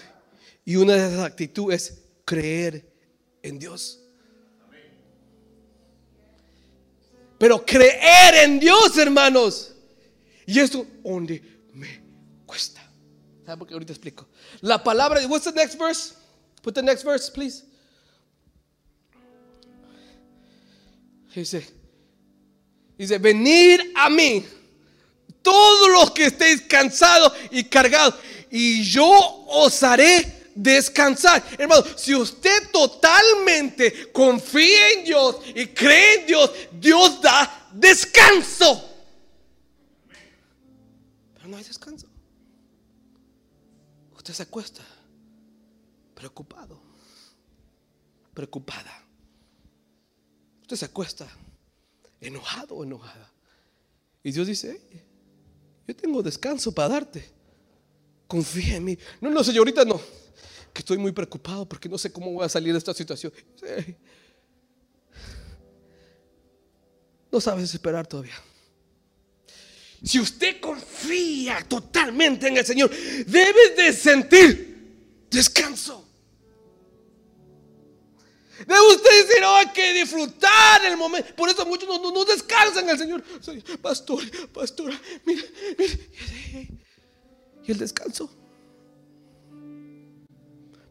Y 0.64 0.76
una 0.76 0.94
de 0.94 1.08
esas 1.08 1.24
actitudes 1.26 1.90
es 1.90 1.98
creer 2.24 2.90
en 3.42 3.58
Dios. 3.58 4.01
Pero 7.42 7.66
creer 7.66 8.44
en 8.44 8.60
Dios, 8.60 8.96
hermanos. 8.96 9.74
Y 10.46 10.60
eso 10.60 10.86
donde 11.02 11.42
me 11.74 12.00
cuesta. 12.46 12.80
¿Sabe 13.44 13.58
por 13.58 13.66
qué 13.66 13.74
ahorita 13.74 13.92
explico? 13.92 14.28
La 14.60 14.80
palabra, 14.80 15.20
what's 15.26 15.46
the 15.46 15.50
next 15.50 15.76
verse? 15.76 16.14
Put 16.62 16.76
the 16.76 16.82
next 16.82 17.02
verse, 17.02 17.28
please. 17.28 17.64
Dice, 21.34 21.68
dice, 22.96 23.18
venid 23.18 23.80
a 23.96 24.08
mí, 24.08 24.46
todos 25.42 25.90
los 25.90 26.12
que 26.12 26.26
estéis 26.26 26.60
cansados 26.60 27.32
y 27.50 27.64
cargados, 27.64 28.14
y 28.52 28.84
yo 28.84 29.10
os 29.48 29.82
haré 29.82 30.41
descansar. 30.54 31.44
Hermano, 31.58 31.84
si 31.96 32.14
usted 32.14 32.70
totalmente 32.70 34.12
confía 34.12 34.92
en 34.92 35.04
Dios 35.04 35.36
y 35.54 35.66
cree 35.68 36.20
en 36.20 36.26
Dios, 36.26 36.50
Dios 36.72 37.20
da 37.20 37.68
descanso. 37.72 38.88
Pero 41.34 41.48
no 41.48 41.56
hay 41.56 41.64
descanso. 41.64 42.06
Usted 44.16 44.34
se 44.34 44.42
acuesta 44.42 44.82
preocupado, 46.14 46.80
preocupada. 48.34 49.02
Usted 50.62 50.76
se 50.76 50.84
acuesta 50.84 51.28
enojado 52.20 52.76
o 52.76 52.84
enojada. 52.84 53.30
Y 54.22 54.30
Dios 54.30 54.46
dice, 54.46 54.80
yo 55.86 55.96
tengo 55.96 56.22
descanso 56.22 56.72
para 56.72 56.88
darte. 56.90 57.28
Confía 58.28 58.76
en 58.76 58.84
mí. 58.84 58.98
No, 59.20 59.28
no, 59.28 59.42
señorita, 59.42 59.84
no 59.84 60.00
que 60.72 60.80
estoy 60.80 60.98
muy 60.98 61.12
preocupado 61.12 61.68
porque 61.68 61.88
no 61.88 61.98
sé 61.98 62.12
cómo 62.12 62.32
voy 62.32 62.44
a 62.44 62.48
salir 62.48 62.72
de 62.72 62.78
esta 62.78 62.94
situación. 62.94 63.32
No 67.30 67.40
sabes 67.40 67.72
esperar 67.72 68.06
todavía. 68.06 68.34
Si 70.04 70.18
usted 70.18 70.60
confía 70.60 71.64
totalmente 71.68 72.48
en 72.48 72.56
el 72.56 72.66
Señor, 72.66 72.90
debe 73.26 73.70
de 73.76 73.92
sentir 73.92 75.26
descanso. 75.30 76.06
Debe 78.66 78.80
usted 78.94 79.26
decir, 79.26 79.44
oh, 79.44 79.56
hay 79.56 79.68
que 79.68 79.92
disfrutar 79.92 80.84
el 80.84 80.96
momento. 80.96 81.34
Por 81.34 81.48
eso 81.48 81.64
muchos 81.64 81.88
no, 81.88 82.12
no, 82.12 82.24
descansan 82.24 82.84
en 82.84 82.90
el 82.90 82.98
Señor. 82.98 83.22
Pastor, 83.80 84.22
pastora, 84.52 85.00
mira, 85.24 85.42
mira. 85.78 85.94
Y 87.64 87.72
el 87.72 87.78
descanso. 87.78 88.41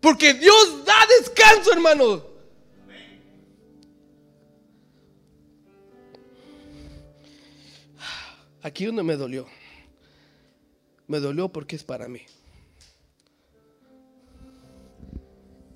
Porque 0.02 0.34
Dios 0.34 0.84
da 0.84 1.06
descanso, 1.20 1.72
hermano. 1.72 2.26
Aquí 8.64 8.88
uno 8.88 9.04
me 9.04 9.16
dolió. 9.16 9.48
Me 11.08 11.20
dolió 11.20 11.50
porque 11.50 11.76
es 11.76 11.84
para 11.84 12.08
mí. 12.08 12.22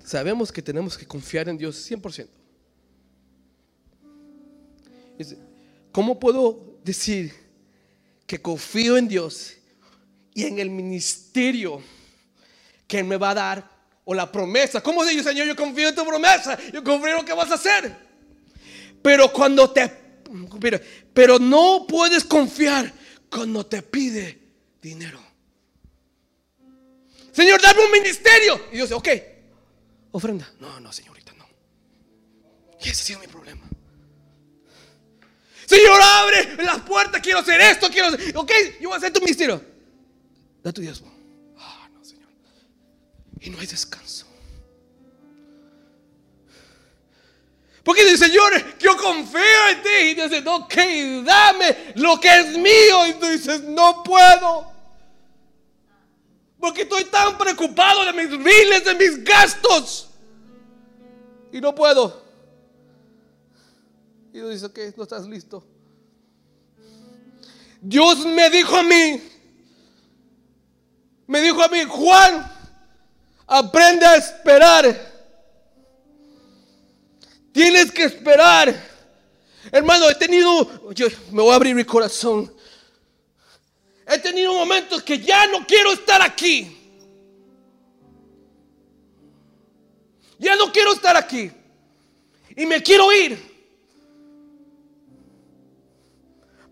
Sabemos 0.04 0.52
que 0.52 0.62
tenemos 0.62 0.96
que 0.96 1.06
confiar 1.06 1.48
en 1.48 1.58
Dios 1.58 1.90
100%. 1.90 2.28
¿Cómo 5.92 6.18
puedo 6.18 6.78
decir 6.84 7.32
que 8.26 8.40
confío 8.40 8.96
en 8.96 9.08
Dios 9.08 9.56
y 10.34 10.44
en 10.44 10.58
el 10.58 10.70
ministerio 10.70 11.80
que 12.86 12.98
Él 13.00 13.04
me 13.04 13.16
va 13.16 13.30
a 13.30 13.34
dar 13.34 13.75
o 14.08 14.14
la 14.14 14.30
promesa. 14.30 14.80
¿Cómo 14.80 15.04
dice, 15.04 15.24
Señor, 15.24 15.46
yo 15.48 15.56
confío 15.56 15.88
en 15.88 15.94
tu 15.94 16.06
promesa? 16.06 16.56
Yo 16.72 16.82
confío 16.82 17.08
en 17.08 17.16
lo 17.16 17.24
que 17.24 17.34
vas 17.34 17.50
a 17.50 17.54
hacer. 17.54 17.94
Pero 19.02 19.32
cuando 19.32 19.70
te... 19.70 19.88
Pero, 20.60 20.80
pero 21.12 21.38
no 21.38 21.86
puedes 21.88 22.24
confiar 22.24 22.92
cuando 23.28 23.66
te 23.66 23.82
pide 23.82 24.38
dinero. 24.80 25.20
Señor, 27.32 27.60
dame 27.60 27.84
un 27.84 27.90
ministerio. 27.90 28.66
Y 28.70 28.76
Dios 28.76 28.88
dice, 28.88 28.94
ok, 28.94 29.08
ofrenda. 30.12 30.48
No, 30.60 30.78
no, 30.78 30.92
señorita, 30.92 31.32
no. 31.34 31.46
Y 32.80 32.88
ese 32.88 33.02
ha 33.02 33.06
sido 33.06 33.20
mi 33.20 33.26
problema. 33.26 33.68
Señor, 35.66 36.00
abre 36.00 36.62
las 36.62 36.80
puertas, 36.82 37.20
quiero 37.20 37.40
hacer 37.40 37.60
esto, 37.60 37.90
quiero 37.90 38.08
hacer... 38.08 38.36
Ok, 38.36 38.52
yo 38.80 38.88
voy 38.88 38.94
a 38.94 38.98
hacer 38.98 39.12
tu 39.12 39.20
ministerio. 39.20 39.60
Da 40.62 40.72
tu 40.72 40.80
diezmo. 40.80 41.15
Y 43.40 43.50
no 43.50 43.58
hay 43.58 43.66
descanso. 43.66 44.26
Porque 47.86 48.04
dice, 48.04 48.26
Señor, 48.26 48.52
yo 48.80 48.96
confío 48.96 49.68
en 49.70 49.82
ti. 49.82 49.88
Y 49.88 50.14
dice, 50.14 50.42
ok, 50.44 50.74
dame 51.24 51.92
lo 51.94 52.18
que 52.18 52.40
es 52.40 52.58
mío. 52.58 53.06
Y 53.06 53.14
tú 53.14 53.26
dices, 53.26 53.62
no 53.62 54.02
puedo. 54.02 54.72
Porque 56.58 56.82
estoy 56.82 57.04
tan 57.04 57.38
preocupado 57.38 58.04
de 58.06 58.12
mis 58.12 58.36
miles, 58.36 58.84
de 58.84 58.94
mis 58.94 59.22
gastos. 59.22 60.08
Y 61.52 61.60
no 61.60 61.74
puedo. 61.76 62.24
Y 64.32 64.40
tú 64.40 64.48
dices, 64.48 64.64
ok, 64.64 64.78
no 64.96 65.04
estás 65.04 65.24
listo. 65.26 65.64
Dios 67.80 68.26
me 68.26 68.50
dijo 68.50 68.76
a 68.76 68.82
mí, 68.82 69.22
me 71.28 71.40
dijo 71.40 71.62
a 71.62 71.68
mí, 71.68 71.84
Juan, 71.84 72.55
Aprende 73.46 74.04
a 74.04 74.16
esperar. 74.16 75.14
Tienes 77.52 77.92
que 77.92 78.04
esperar. 78.04 78.74
Hermano, 79.70 80.08
he 80.10 80.14
tenido, 80.14 80.92
yo 80.92 81.06
me 81.30 81.42
voy 81.42 81.52
a 81.52 81.56
abrir 81.56 81.74
mi 81.74 81.84
corazón. 81.84 82.52
He 84.06 84.18
tenido 84.18 84.52
momentos 84.52 85.02
que 85.02 85.18
ya 85.18 85.46
no 85.46 85.66
quiero 85.66 85.92
estar 85.92 86.22
aquí. 86.22 86.72
Ya 90.38 90.54
no 90.56 90.70
quiero 90.70 90.92
estar 90.92 91.16
aquí. 91.16 91.50
Y 92.56 92.66
me 92.66 92.82
quiero 92.82 93.12
ir. 93.12 93.55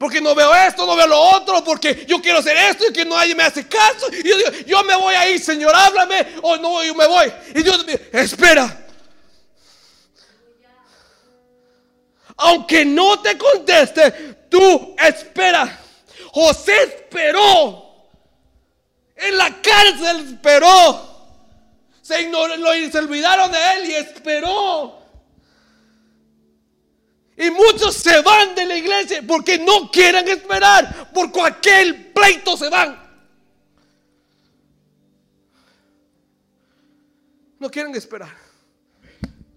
Porque 0.05 0.21
no 0.21 0.35
veo 0.35 0.55
esto, 0.55 0.85
no 0.85 0.97
veo 0.97 1.07
lo 1.07 1.19
otro, 1.19 1.65
porque 1.65 2.05
yo 2.07 2.21
quiero 2.21 2.41
hacer 2.41 2.55
esto 2.59 2.85
y 2.87 2.93
que 2.93 3.07
nadie 3.07 3.35
me 3.35 3.43
hace 3.43 3.67
caso. 3.67 4.07
Y 4.13 4.29
yo 4.29 4.37
digo, 4.37 4.51
yo 4.67 4.85
me 4.85 4.95
voy 4.97 5.15
a 5.15 5.31
ir, 5.31 5.41
Señor, 5.41 5.75
háblame. 5.75 6.27
O 6.43 6.59
no, 6.59 6.85
yo 6.85 6.95
me 6.95 7.07
voy. 7.07 7.33
Y 7.55 7.63
Dios 7.63 7.87
me 7.87 7.99
espera. 8.21 8.87
Aunque 12.37 12.85
no 12.85 13.19
te 13.23 13.39
conteste, 13.39 14.11
tú 14.51 14.95
espera. 15.03 15.81
José 16.35 16.83
esperó. 16.83 18.11
En 19.17 19.39
la 19.39 19.63
cárcel 19.63 20.35
esperó. 20.35 21.31
Se, 22.03 22.21
ignoró, 22.21 22.57
se 22.93 22.99
olvidaron 22.99 23.51
de 23.51 23.73
él 23.73 23.89
y 23.89 23.95
esperó. 23.95 24.99
Y 27.37 27.51
muchos 27.51 27.97
se 27.97 28.23
van 28.23 28.55
de 28.55 28.65
la 28.65 28.77
iglesia 28.77 29.23
porque 29.27 29.59
no 29.59 29.91
quieren 29.91 30.29
esperar. 30.29 31.13
Por 31.13 31.33
cualquier 31.33 32.13
pleito 32.13 32.57
se 32.57 32.69
van. 32.69 33.03
No 37.59 37.71
quieren 37.71 37.95
esperar. 37.95 38.37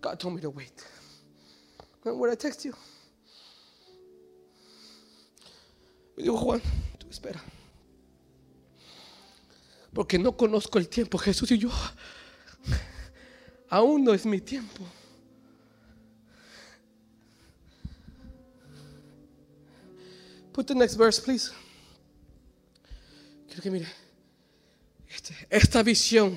God 0.02 0.18
told 0.18 0.36
me 0.36 0.42
to 0.42 0.50
wait. 0.50 0.84
When 2.04 2.32
I 2.32 2.36
text 2.36 2.64
you. 2.66 2.74
Me 6.16 6.24
dijo 6.24 6.38
Juan, 6.38 6.62
tú 6.98 7.08
espera. 7.10 7.44
Porque 9.94 10.18
no 10.18 10.36
conozco 10.36 10.80
el 10.80 10.88
tiempo. 10.88 11.18
Jesús 11.18 11.52
y 11.52 11.58
yo. 11.58 11.70
Aún 13.70 14.04
no 14.04 14.14
es 14.14 14.26
mi 14.26 14.40
tiempo. 14.40 14.84
Put 20.58 20.66
the 20.66 20.74
next 20.74 20.96
verse, 20.96 21.22
please. 21.22 21.52
Quiero 23.46 23.62
que 23.62 23.70
mire. 23.70 23.86
Este, 25.08 25.36
esta 25.52 25.84
visión 25.84 26.36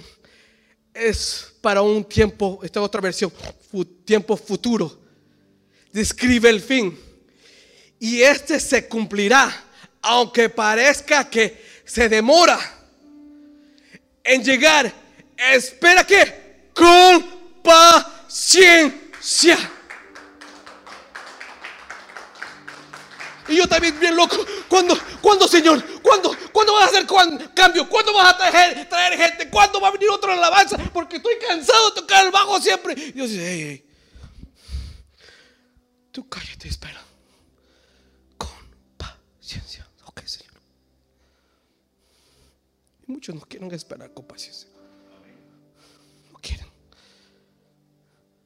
es 0.92 1.54
para 1.62 1.80
un 1.80 2.04
tiempo, 2.04 2.61
esta 2.62 2.83
otra 2.83 3.00
versión, 3.00 3.33
tiempo 4.04 4.37
futuro. 4.37 5.00
Describe 5.90 6.50
el 6.50 6.61
fin. 6.61 7.00
Y 7.98 8.20
este 8.20 8.61
se 8.61 8.87
cumplirá, 8.87 9.50
aunque 10.02 10.50
parezca 10.50 11.30
que 11.30 11.80
se 11.87 12.06
demora 12.11 12.59
en 14.22 14.44
llegar. 14.44 14.92
Espera 15.35 16.06
que 16.06 16.68
con 16.74 17.62
paciencia. 17.62 19.56
Y 23.50 23.56
yo 23.56 23.66
también 23.66 23.98
bien 23.98 24.14
loco. 24.14 24.36
¿Cuándo, 24.68 24.96
cuándo 25.20 25.48
Señor? 25.48 25.84
¿Cuándo, 26.00 26.34
¿Cuándo 26.52 26.72
vas 26.72 26.84
a 26.84 26.86
hacer 26.86 27.06
cambio? 27.52 27.88
¿Cuándo 27.88 28.14
vas 28.14 28.32
a 28.32 28.38
traer, 28.38 28.88
traer 28.88 29.18
gente? 29.18 29.50
¿Cuándo 29.50 29.80
va 29.80 29.88
a 29.88 29.90
venir 29.90 30.08
otra 30.08 30.34
alabanza? 30.34 30.78
Porque 30.92 31.16
estoy 31.16 31.34
cansado 31.38 31.90
de 31.90 32.00
tocar 32.00 32.24
el 32.24 32.30
bajo 32.30 32.60
siempre. 32.60 32.94
Y 32.94 33.12
Dios 33.12 33.30
dice, 33.30 33.44
hey, 33.44 33.62
hey. 33.68 33.86
Tú 36.12 36.28
cállate, 36.28 36.68
espera. 36.68 37.02
Con 38.38 38.50
paciencia. 38.96 39.86
Ok, 40.04 40.22
Señor. 40.26 40.54
Y 43.08 43.12
muchos 43.12 43.34
no 43.34 43.40
quieren 43.40 43.72
esperar 43.72 44.14
con 44.14 44.26
paciencia. 44.26 44.68
No 46.32 46.38
quieren. 46.38 46.66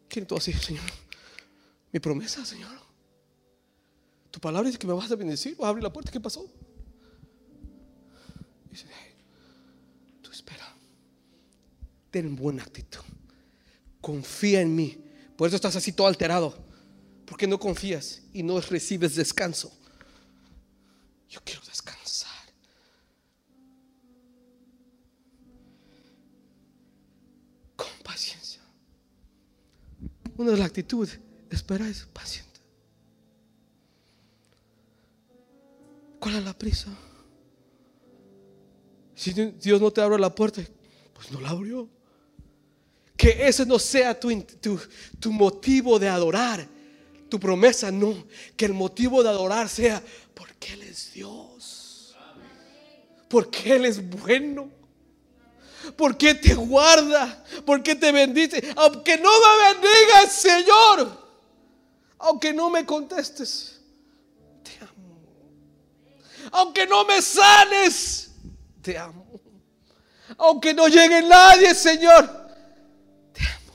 Quieren 0.08 0.26
todo 0.26 0.38
así, 0.38 0.52
Señor. 0.54 0.84
Mi 1.92 2.00
promesa, 2.00 2.44
Señor. 2.44 2.83
Tu 4.34 4.40
palabra 4.40 4.66
dice 4.66 4.80
que 4.80 4.86
me 4.88 4.92
vas 4.92 5.08
a 5.08 5.14
bendecir, 5.14 5.56
vas 5.56 5.66
a 5.66 5.68
abrir 5.68 5.84
la 5.84 5.92
puerta. 5.92 6.10
¿Qué 6.10 6.18
pasó? 6.18 6.44
Dice, 8.68 8.88
tú 10.20 10.32
espera. 10.32 10.74
Ten 12.10 12.34
buena 12.34 12.64
actitud. 12.64 13.04
Confía 14.00 14.60
en 14.60 14.74
mí. 14.74 14.98
Por 15.36 15.46
eso 15.46 15.54
estás 15.54 15.76
así 15.76 15.92
todo 15.92 16.08
alterado. 16.08 16.52
Porque 17.26 17.46
no 17.46 17.60
confías 17.60 18.22
y 18.32 18.42
no 18.42 18.60
recibes 18.60 19.14
descanso. 19.14 19.72
Yo 21.28 21.40
quiero 21.44 21.60
descansar. 21.66 22.32
Con 27.76 27.86
paciencia. 28.02 28.62
Una 30.36 30.50
de 30.50 30.56
las 30.56 30.66
actitudes, 30.66 31.20
espera 31.50 31.88
es 31.88 32.06
paciente. 32.06 32.43
¿Cuál 36.24 36.36
es 36.36 36.44
la 36.44 36.54
prisa? 36.54 36.88
Si 39.14 39.30
Dios 39.34 39.78
no 39.78 39.90
te 39.90 40.00
abre 40.00 40.18
la 40.18 40.34
puerta, 40.34 40.62
pues 41.12 41.30
no 41.30 41.38
la 41.38 41.50
abrió. 41.50 41.86
Que 43.14 43.46
ese 43.46 43.66
no 43.66 43.78
sea 43.78 44.18
tu, 44.18 44.30
tu, 45.20 45.30
motivo 45.30 45.98
de 45.98 46.08
adorar, 46.08 46.66
tu 47.28 47.38
promesa, 47.38 47.90
no. 47.90 48.26
Que 48.56 48.64
el 48.64 48.72
motivo 48.72 49.22
de 49.22 49.28
adorar 49.28 49.68
sea 49.68 50.02
porque 50.32 50.72
Él 50.72 50.84
es 50.84 51.12
Dios. 51.12 52.16
Porque 53.28 53.74
Él 53.74 53.84
es 53.84 54.08
bueno. 54.08 54.70
Porque 55.94 56.34
te 56.34 56.54
guarda, 56.54 57.44
porque 57.66 57.96
te 57.96 58.10
bendice. 58.10 58.72
Aunque 58.76 59.18
no 59.18 59.28
me 59.28 59.74
bendigas, 59.74 60.32
Señor. 60.32 61.22
Aunque 62.16 62.54
no 62.54 62.70
me 62.70 62.86
contestes 62.86 63.73
aunque 66.54 66.86
no 66.86 67.04
me 67.04 67.20
sanes, 67.20 68.30
te 68.80 68.96
amo. 68.96 69.26
Aunque 70.38 70.72
no 70.72 70.86
llegue 70.86 71.20
nadie, 71.22 71.74
Señor, 71.74 72.28
te 73.32 73.40
amo. 73.42 73.72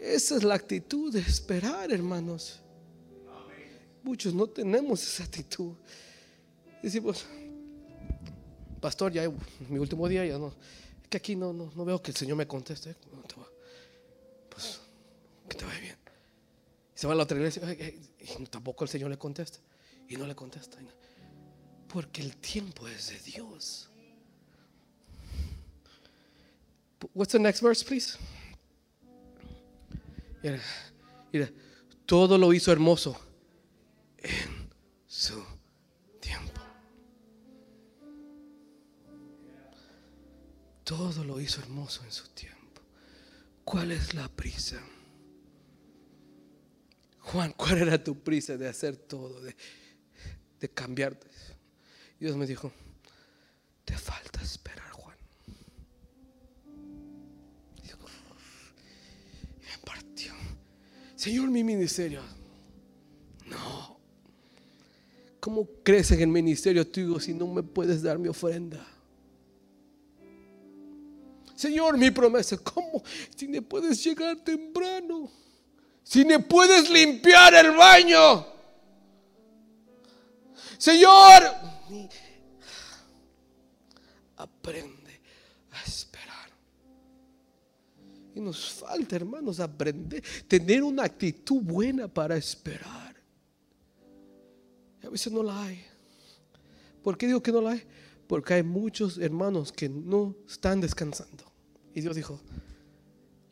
Esa 0.00 0.36
es 0.36 0.42
la 0.42 0.54
actitud 0.54 1.12
de 1.12 1.20
esperar, 1.20 1.92
hermanos. 1.92 2.60
Muchos 4.02 4.34
no 4.34 4.48
tenemos 4.48 5.00
esa 5.04 5.22
actitud. 5.22 5.74
Decimos, 6.82 7.24
pastor, 8.80 9.12
ya 9.12 9.30
mi 9.68 9.78
último 9.78 10.08
día, 10.08 10.26
ya 10.26 10.38
no. 10.38 10.52
Es 11.02 11.08
que 11.08 11.18
aquí 11.18 11.36
no, 11.36 11.52
no, 11.52 11.84
veo 11.84 12.02
que 12.02 12.10
el 12.10 12.16
Señor 12.16 12.36
me 12.36 12.48
conteste. 12.48 12.96
Pues, 14.50 14.80
que 15.48 15.56
te 15.56 15.64
vaya 15.64 15.78
bien. 15.78 15.96
se 16.96 17.06
va 17.06 17.12
a 17.12 17.16
la 17.16 17.22
otra 17.22 17.36
iglesia 17.36 17.62
y 17.72 18.46
tampoco 18.46 18.82
el 18.82 18.90
Señor 18.90 19.08
le 19.08 19.16
contesta. 19.16 19.60
Y 20.12 20.16
no 20.18 20.26
le 20.26 20.34
contesta. 20.34 20.76
Porque 21.88 22.20
el 22.20 22.36
tiempo 22.36 22.86
es 22.86 23.08
de 23.08 23.18
Dios. 23.20 23.88
What's 27.14 27.32
the 27.32 27.38
next 27.38 27.62
verse, 27.62 27.82
please? 27.82 28.18
Mira, 31.32 31.50
todo 32.04 32.36
lo 32.36 32.52
hizo 32.52 32.70
hermoso 32.70 33.18
en 34.18 34.68
su 35.06 35.42
tiempo. 36.20 36.60
Todo 40.84 41.24
lo 41.24 41.40
hizo 41.40 41.62
hermoso 41.62 42.04
en 42.04 42.12
su 42.12 42.28
tiempo. 42.28 42.82
¿Cuál 43.64 43.92
es 43.92 44.12
la 44.12 44.28
prisa? 44.28 44.78
Juan, 47.20 47.54
¿cuál 47.56 47.78
era 47.78 48.04
tu 48.04 48.22
prisa 48.22 48.58
de 48.58 48.68
hacer 48.68 48.96
todo? 48.96 49.40
De, 49.40 49.56
de 50.62 50.68
cambiarte. 50.68 51.26
Dios 52.20 52.36
me 52.36 52.46
dijo, 52.46 52.72
te 53.84 53.98
falta 53.98 54.40
esperar, 54.40 54.88
Juan. 54.92 55.16
Y 57.82 57.88
me 59.60 59.78
partió. 59.84 60.32
Señor, 61.16 61.50
mi 61.50 61.64
ministerio. 61.64 62.22
No. 63.46 63.98
¿Cómo 65.40 65.68
crees 65.82 66.12
en 66.12 66.20
el 66.20 66.28
ministerio 66.28 66.86
tuyo 66.86 67.18
si 67.18 67.34
no 67.34 67.48
me 67.48 67.64
puedes 67.64 68.00
dar 68.00 68.20
mi 68.20 68.28
ofrenda? 68.28 68.86
Señor, 71.56 71.98
mi 71.98 72.12
promesa, 72.12 72.56
¿cómo? 72.58 73.02
Si 73.34 73.48
me 73.48 73.60
puedes 73.62 74.02
llegar 74.04 74.36
temprano, 74.36 75.28
si 76.04 76.24
me 76.24 76.38
puedes 76.38 76.88
limpiar 76.88 77.52
el 77.52 77.72
baño. 77.72 78.51
Señor, 80.82 81.44
aprende 84.36 85.20
a 85.70 85.82
esperar. 85.84 86.50
Y 88.34 88.40
nos 88.40 88.68
falta, 88.72 89.14
hermanos, 89.14 89.60
aprender, 89.60 90.24
tener 90.48 90.82
una 90.82 91.04
actitud 91.04 91.62
buena 91.62 92.08
para 92.08 92.36
esperar. 92.36 93.14
Y 95.00 95.06
a 95.06 95.10
veces 95.10 95.32
no 95.32 95.44
la 95.44 95.62
hay. 95.62 95.86
¿Por 97.00 97.16
qué 97.16 97.28
digo 97.28 97.40
que 97.40 97.52
no 97.52 97.60
la 97.60 97.70
hay? 97.70 97.84
Porque 98.26 98.54
hay 98.54 98.64
muchos 98.64 99.18
hermanos 99.18 99.70
que 99.70 99.88
no 99.88 100.34
están 100.48 100.80
descansando. 100.80 101.44
Y 101.94 102.00
Dios 102.00 102.16
dijo, 102.16 102.40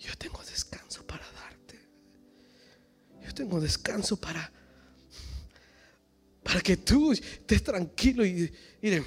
yo 0.01 0.17
tengo 0.19 0.43
descanso 0.43 1.07
para 1.07 1.25
darte. 1.31 1.79
Yo 3.25 3.33
tengo 3.33 3.61
descanso 3.61 4.17
para 4.17 4.53
para 6.43 6.61
que 6.61 6.77
tú 6.77 7.13
estés 7.13 7.63
tranquilo 7.63 8.25
y 8.25 8.51
miren, 8.81 9.05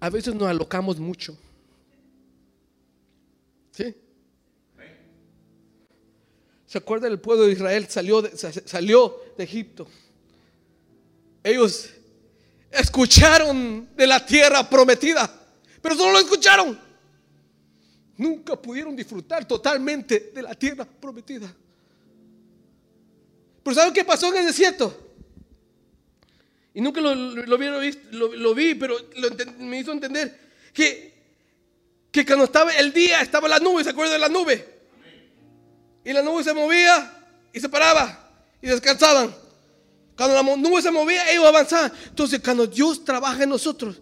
a 0.00 0.10
veces 0.10 0.34
nos 0.34 0.48
alocamos 0.48 0.98
mucho. 0.98 1.36
¿Sí? 3.70 3.94
¿Se 6.66 6.78
acuerda 6.78 7.08
el 7.08 7.20
pueblo 7.20 7.46
de 7.46 7.52
Israel 7.52 7.86
salió 7.88 8.20
de, 8.20 8.36
salió 8.36 9.22
de 9.38 9.44
Egipto? 9.44 9.86
Ellos 11.42 11.90
escucharon 12.70 13.88
de 13.96 14.06
la 14.06 14.24
tierra 14.24 14.68
prometida, 14.68 15.30
pero 15.80 15.94
solo 15.94 16.12
lo 16.12 16.18
escucharon. 16.18 16.78
Nunca 18.16 18.60
pudieron 18.60 18.94
disfrutar 18.94 19.46
totalmente 19.46 20.32
de 20.34 20.42
la 20.42 20.54
tierra 20.54 20.84
prometida. 20.84 21.54
Pero 23.62 23.74
¿saben 23.74 23.94
qué 23.94 24.04
pasó 24.04 24.28
en 24.32 24.40
el 24.40 24.46
desierto? 24.46 25.03
Y 26.74 26.80
nunca 26.80 27.00
lo, 27.00 27.14
lo, 27.14 27.56
lo, 27.56 28.54
vi, 28.54 28.74
pero 28.74 28.96
me 29.58 29.78
hizo 29.78 29.92
entender 29.92 30.40
que, 30.72 31.14
que 32.10 32.26
cuando 32.26 32.46
estaba 32.46 32.72
el 32.72 32.92
día, 32.92 33.20
estaba 33.20 33.46
la 33.48 33.60
nube, 33.60 33.84
¿se 33.84 33.90
acuerdan 33.90 34.14
de 34.14 34.18
la 34.18 34.28
nube? 34.28 34.74
Y 36.04 36.12
la 36.12 36.20
nube 36.20 36.42
se 36.42 36.52
movía 36.52 37.26
y 37.52 37.60
se 37.60 37.68
paraba 37.68 38.28
y 38.60 38.66
descansaban. 38.66 39.32
Cuando 40.16 40.34
la 40.34 40.56
nube 40.56 40.82
se 40.82 40.90
movía, 40.90 41.30
ellos 41.30 41.44
avanzaban. 41.44 41.92
Entonces, 42.08 42.40
cuando 42.40 42.66
Dios 42.66 43.04
trabaja 43.04 43.44
en 43.44 43.50
nosotros, 43.50 44.00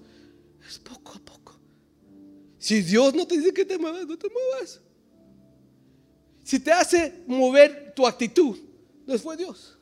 es 0.67 0.79
poco 0.79 1.13
a 1.13 1.19
poco. 1.19 1.61
Si 2.59 2.81
Dios 2.81 3.15
no 3.15 3.27
te 3.27 3.37
dice 3.37 3.53
que 3.53 3.67
te 3.67 3.77
muevas, 3.77 4.07
no 4.07 4.17
te 4.17 4.29
muevas. 4.31 4.81
Si 6.43 6.59
te 6.59 6.73
hace 6.73 7.23
mover 7.27 7.93
tu 7.95 8.07
actitud, 8.07 8.59
no 9.07 9.19
fue 9.19 9.37
Dios. 9.37 9.79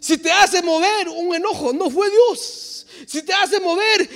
Si 0.00 0.18
te 0.18 0.30
hace 0.30 0.62
mover 0.62 1.08
un 1.08 1.34
enojo, 1.34 1.72
no 1.72 1.90
fue 1.90 2.10
Dios. 2.10 2.86
Si 3.06 3.22
te 3.22 3.32
hace 3.32 3.60
mover 3.60 4.08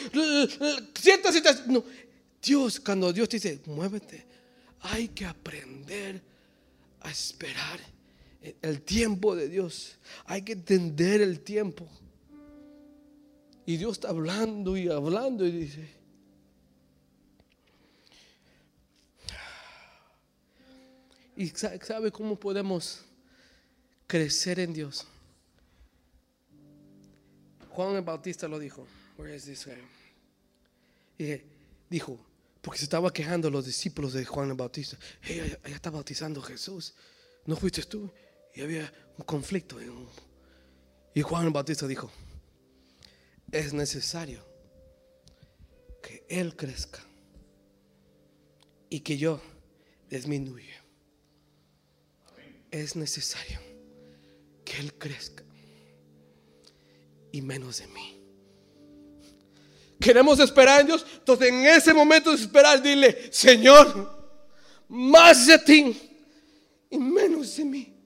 ciertas 0.99 1.35
situaciones, 1.35 1.73
no. 1.73 1.85
Dios, 2.43 2.81
cuando 2.81 3.13
Dios 3.13 3.29
te 3.29 3.37
dice, 3.37 3.61
muévete, 3.67 4.27
hay 4.81 5.09
que 5.09 5.25
aprender 5.25 6.21
a 7.01 7.11
esperar 7.11 7.81
el 8.61 8.83
tiempo 8.83 9.37
de 9.37 9.49
Dios. 9.49 9.97
Hay 10.25 10.43
que 10.43 10.53
entender 10.53 11.21
el 11.21 11.41
tiempo. 11.41 11.89
Y 13.65 13.77
Dios 13.77 13.93
está 13.93 14.09
hablando 14.09 14.77
y 14.77 14.89
hablando 14.89 15.47
y 15.47 15.53
dice, 15.53 15.89
¿y 21.37 21.49
sabe 21.49 22.11
cómo 22.11 22.35
podemos 22.35 23.05
crecer 24.09 24.59
en 24.59 24.73
Dios? 24.73 25.07
Juan 27.73 27.97
el 27.97 28.03
Bautista 28.03 28.47
lo 28.49 28.59
dijo. 28.59 28.87
Y 31.19 31.41
dijo, 31.89 32.19
porque 32.61 32.79
se 32.79 32.85
estaba 32.85 33.13
quejando 33.13 33.51
los 33.51 33.65
discípulos 33.65 34.13
de 34.13 34.25
Juan 34.25 34.51
el 34.51 34.57
Bautista. 34.57 34.99
está 35.65 35.91
bautizando 35.91 36.43
Jesús. 36.43 36.95
¿No 37.47 37.57
fuiste 37.57 37.83
tú? 37.83 38.11
Y 38.55 38.61
había 38.61 38.93
un 39.17 39.25
conflicto. 39.25 39.79
Y 41.15 41.23
Juan 41.23 41.47
el 41.47 41.53
Bautista 41.53 41.87
dijo, 41.87 42.11
es 43.51 43.73
necesario 43.73 44.45
que 46.03 46.27
Él 46.29 46.55
crezca 46.57 47.01
y 48.91 49.01
que 49.01 49.17
yo 49.17 49.41
disminuya. 50.11 50.85
Es 52.71 52.97
necesario 52.97 53.61
que 54.65 54.79
Él 54.79 54.95
crezca 54.95 55.43
y 57.33 57.43
menos 57.43 57.79
de 57.79 57.87
mí. 57.89 58.23
Queremos 59.99 60.39
esperar 60.41 60.81
en 60.81 60.89
Dios. 60.89 61.07
Entonces 61.15 61.49
en 61.49 61.67
ese 61.67 61.95
momento 61.95 62.31
de 62.31 62.37
esperar, 62.37 62.83
dile, 62.83 63.33
Señor, 63.33 64.23
más 64.89 65.47
de 65.47 65.59
ti 65.59 66.11
y 66.91 66.99
menos 66.99 67.57
de 67.57 67.65
mí. 67.65 67.97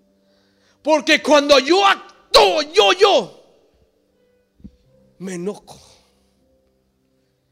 Porque 0.82 1.20
cuando 1.22 1.58
yo 1.58 1.84
actúo, 1.84 2.62
yo, 2.72 2.92
yo, 2.92 3.36
me 5.18 5.34
enojo. 5.34 5.80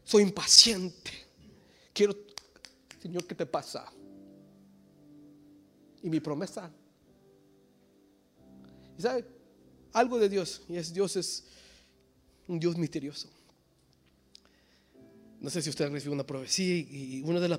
Soy 0.05 0.23
impaciente. 0.23 1.11
Quiero, 1.93 2.15
Señor, 3.01 3.27
¿qué 3.27 3.35
te 3.35 3.47
pasa? 3.47 3.91
Y 6.03 6.11
mi 6.11 6.21
promesa. 6.21 6.71
¿Y 8.99 9.03
sabe? 9.03 9.25
Algo 9.95 10.19
de 10.19 10.29
Dios. 10.29 10.63
Y 10.69 10.77
es 10.77 10.93
Dios 10.93 11.17
es 11.17 11.45
un 12.49 12.59
Dios 12.59 12.77
misterioso. 12.77 13.29
No 15.41 15.51
sé 15.51 15.61
si 15.61 15.71
usted 15.71 15.91
recibido 15.91 16.15
una 16.15 16.27
profecía 16.27 16.75
y 16.77 17.23
una 17.25 17.39
de 17.39 17.49
las 17.49 17.59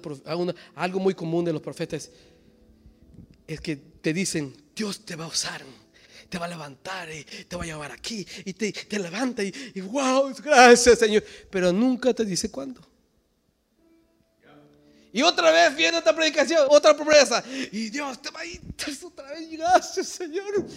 algo 0.76 1.00
muy 1.00 1.14
común 1.14 1.46
de 1.46 1.54
los 1.54 1.62
profetas 1.62 2.10
es 3.48 3.62
que 3.62 3.76
te 3.76 4.14
dicen, 4.14 4.56
Dios 4.76 5.06
te 5.06 5.16
va 5.16 5.26
a 5.26 5.28
usar, 5.28 5.62
te 6.30 6.38
va 6.38 6.46
a 6.46 6.50
levantar 6.50 7.10
y 7.12 7.24
te 7.24 7.56
va 7.56 7.64
a 7.64 7.66
llevar 7.66 7.92
aquí 7.92 8.26
y 8.44 8.54
te, 8.54 8.72
te 8.72 9.00
levanta 9.00 9.44
y, 9.44 9.54
y, 9.76 9.82
wow, 9.82 10.34
gracias 10.44 11.00
Señor, 11.00 11.24
pero 11.50 11.72
nunca 11.72 12.14
te 12.14 12.26
dice 12.26 12.50
cuándo. 12.50 12.82
Y 15.14 15.22
otra 15.22 15.50
vez 15.50 15.74
viene 15.78 15.98
otra 15.98 16.14
predicación, 16.14 16.68
otra 16.70 16.94
promesa. 16.94 17.42
Y 17.72 17.90
Dios 17.90 18.22
te 18.22 18.32
va 18.32 18.42
a 18.42 18.46
ir 18.46 18.60
otra 19.02 19.32
vez, 19.32 19.50
gracias 19.50 20.08
Señor. 20.08 20.68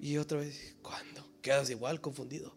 Y 0.00 0.16
otra 0.16 0.38
vez, 0.38 0.74
¿cuándo? 0.80 1.28
Quedas 1.42 1.68
igual 1.68 2.00
confundido. 2.00 2.56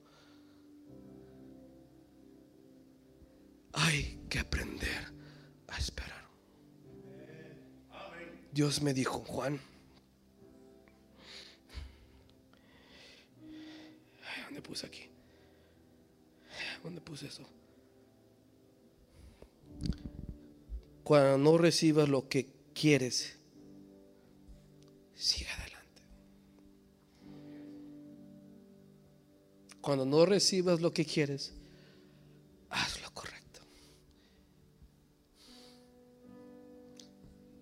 Hay 3.77 4.19
que 4.29 4.39
aprender 4.39 5.13
a 5.67 5.77
esperar. 5.77 6.25
Dios 8.51 8.81
me 8.81 8.93
dijo, 8.93 9.19
Juan, 9.19 9.59
¿dónde 14.45 14.61
puse 14.61 14.87
aquí? 14.87 15.03
¿Dónde 16.83 17.01
puse 17.01 17.27
eso? 17.27 17.43
Cuando 21.03 21.37
no 21.37 21.57
recibas 21.59 22.09
lo 22.09 22.27
que 22.27 22.47
quieres, 22.73 23.37
sigue 25.13 25.49
adelante. 25.49 26.01
Cuando 29.81 30.03
no 30.05 30.25
recibas 30.25 30.81
lo 30.81 30.91
que 30.91 31.05
quieres, 31.05 31.53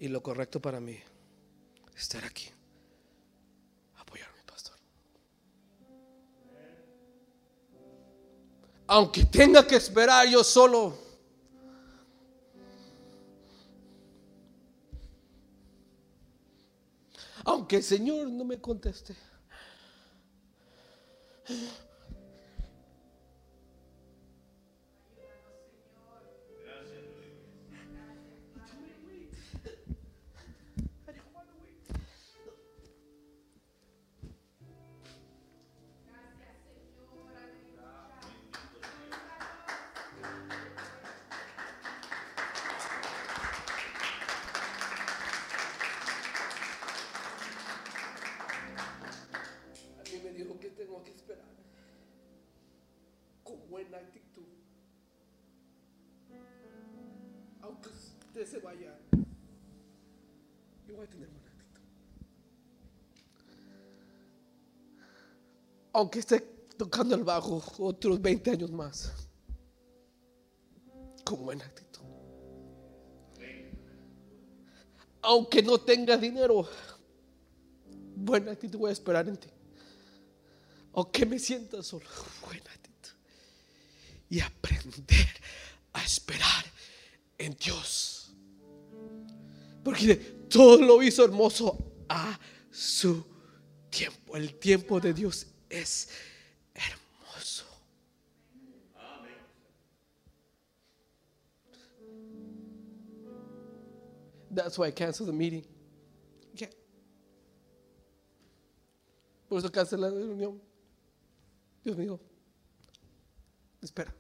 Y 0.06 0.08
lo 0.08 0.22
correcto 0.22 0.62
para 0.62 0.80
mí, 0.80 1.00
estar 1.98 2.24
aquí, 2.24 2.48
apoyar 3.96 4.30
a 4.30 4.34
mi 4.34 4.44
pastor. 4.44 4.78
Aunque 8.86 9.26
tenga 9.26 9.66
que 9.66 9.78
esperar 9.78 10.28
yo 10.28 10.44
solo. 10.44 10.96
Aunque 17.44 17.78
el 17.78 17.84
Señor 17.84 18.30
no 18.30 18.46
me 18.46 18.62
conteste. 18.62 19.16
Se 58.46 58.60
vaya, 58.60 58.96
yo 60.88 60.96
voy 60.96 61.06
a 61.06 61.10
tener 61.10 61.28
buena 61.30 61.52
actitud. 61.52 61.82
Aunque 65.94 66.20
esté 66.20 66.42
tocando 66.78 67.16
el 67.16 67.24
bajo 67.24 67.64
otros 67.80 68.22
20 68.22 68.52
años 68.52 68.72
más, 68.72 69.12
con 71.24 71.44
buena 71.44 71.66
actitud. 71.66 72.04
Aunque 75.22 75.64
no 75.64 75.80
tenga 75.80 76.18
dinero, 76.18 76.68
buena 78.16 78.52
actitud 78.52 78.78
voy 78.78 78.90
a 78.92 78.94
esperar 78.94 79.28
en 79.28 79.38
ti. 79.38 79.50
Aunque 80.94 81.26
me 81.26 81.40
sienta 81.40 81.82
solo, 81.82 82.06
buena 82.46 82.70
actitud. 82.70 82.85
Y 84.30 84.40
aprender 84.40 85.28
a 85.94 86.04
esperar 86.04 86.66
en 87.38 87.56
Dios. 87.56 88.34
Porque 89.84 90.16
todo 90.50 90.78
lo 90.78 91.04
hizo 91.04 91.24
hermoso 91.24 91.78
a 92.10 92.40
su 92.72 93.24
tiempo. 93.90 94.36
El 94.36 94.56
tiempo 94.56 95.00
de 95.00 95.14
Dios 95.14 95.48
es 95.70 96.10
hermoso. 96.74 97.66
That's 104.52 104.78
why 104.78 104.88
I 104.88 104.92
canceled 104.92 105.28
the 105.28 105.34
meeting. 105.34 105.66
Yeah. 106.56 106.70
Por 109.50 109.60
eso 109.60 109.70
cancelé 109.70 110.02
la 110.02 110.10
reunión. 110.10 110.62
Dios 111.84 111.98
mío. 111.98 112.20
Espera. 113.86 114.14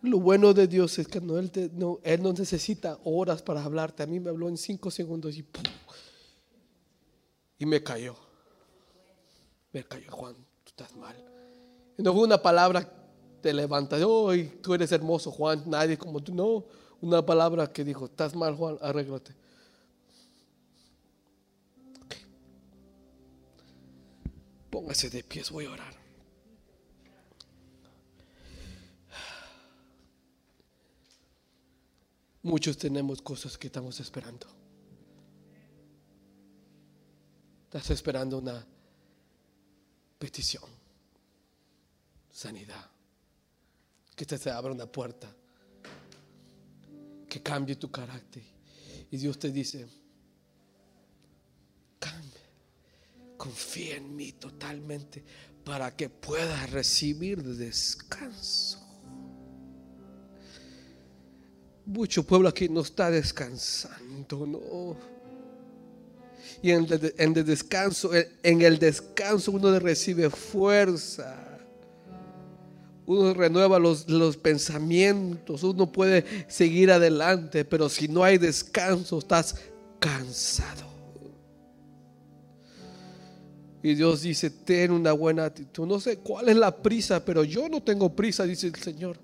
Lo 0.00 0.20
bueno 0.20 0.54
de 0.54 0.66
Dios 0.66 0.98
es 0.98 1.06
que 1.06 1.20
no 1.20 1.38
él, 1.38 1.50
no, 1.74 1.98
él, 2.02 2.22
no, 2.22 2.32
necesita 2.32 2.98
horas 3.04 3.42
para 3.42 3.62
hablarte. 3.62 4.02
A 4.02 4.06
mí 4.06 4.20
me 4.20 4.30
habló 4.30 4.48
en 4.48 4.56
cinco 4.56 4.90
segundos 4.90 5.36
y, 5.36 5.44
y 7.58 7.66
me 7.66 7.82
cayó. 7.82 8.16
Me 9.72 9.84
cayó, 9.84 10.10
Juan, 10.10 10.34
tú 10.34 10.70
estás 10.70 10.96
mal. 10.96 11.16
No 11.98 12.12
fue 12.14 12.22
una 12.22 12.40
palabra 12.40 12.90
te 13.40 13.52
levanta. 13.52 13.96
Hoy 14.06 14.44
tú 14.62 14.72
eres 14.74 14.92
hermoso, 14.92 15.30
Juan, 15.30 15.62
nadie 15.66 15.98
como 15.98 16.22
tú. 16.22 16.34
No, 16.34 16.64
una 17.00 17.24
palabra 17.24 17.70
que 17.70 17.84
dijo, 17.84 18.06
estás 18.06 18.34
mal, 18.34 18.54
Juan, 18.54 18.78
arréglate. 18.80 19.34
Póngase 24.70 25.10
de 25.10 25.22
pies, 25.22 25.50
voy 25.50 25.66
a 25.66 25.70
orar. 25.72 25.94
Muchos 32.42 32.78
tenemos 32.78 33.20
cosas 33.20 33.58
que 33.58 33.66
estamos 33.66 34.00
esperando. 34.00 34.46
Estás 37.64 37.90
esperando 37.90 38.38
una 38.38 38.66
petición, 40.18 40.64
sanidad, 42.30 42.90
que 44.16 44.24
te 44.24 44.38
se 44.38 44.50
abra 44.50 44.72
una 44.72 44.86
puerta, 44.86 45.28
que 47.28 47.42
cambie 47.42 47.76
tu 47.76 47.90
carácter. 47.90 48.42
Y 49.10 49.16
Dios 49.18 49.38
te 49.38 49.52
dice, 49.52 49.86
cambia, 51.98 52.40
confía 53.38 53.96
en 53.96 54.14
mí 54.14 54.32
totalmente 54.32 55.24
para 55.64 55.94
que 55.94 56.10
puedas 56.10 56.70
recibir 56.70 57.42
descanso. 57.42 58.84
Mucho 61.86 62.22
pueblo 62.22 62.50
aquí 62.50 62.68
no 62.68 62.82
está 62.82 63.10
descansando, 63.10 64.46
no. 64.46 64.96
Y 66.60 66.72
en 66.72 66.86
el, 66.90 67.44
descanso, 67.46 68.10
en 68.42 68.62
el 68.62 68.78
descanso 68.78 69.52
uno 69.52 69.78
recibe 69.78 70.28
fuerza. 70.28 71.44
Uno 73.06 73.32
renueva 73.32 73.78
los, 73.78 74.06
los 74.08 74.36
pensamientos, 74.36 75.62
uno 75.62 75.90
puede 75.90 76.24
seguir 76.48 76.90
adelante, 76.90 77.64
pero 77.64 77.88
si 77.88 78.06
no 78.08 78.22
hay 78.22 78.36
descanso, 78.36 79.18
estás 79.18 79.54
cansado. 79.98 80.87
Y 83.82 83.94
Dios 83.94 84.22
dice, 84.22 84.50
ten 84.50 84.90
una 84.90 85.12
buena 85.12 85.44
actitud. 85.44 85.86
No 85.86 86.00
sé 86.00 86.18
cuál 86.18 86.48
es 86.48 86.56
la 86.56 86.76
prisa, 86.76 87.24
pero 87.24 87.44
yo 87.44 87.68
no 87.68 87.82
tengo 87.82 88.14
prisa, 88.14 88.44
dice 88.44 88.66
el 88.66 88.74
Señor. 88.74 89.18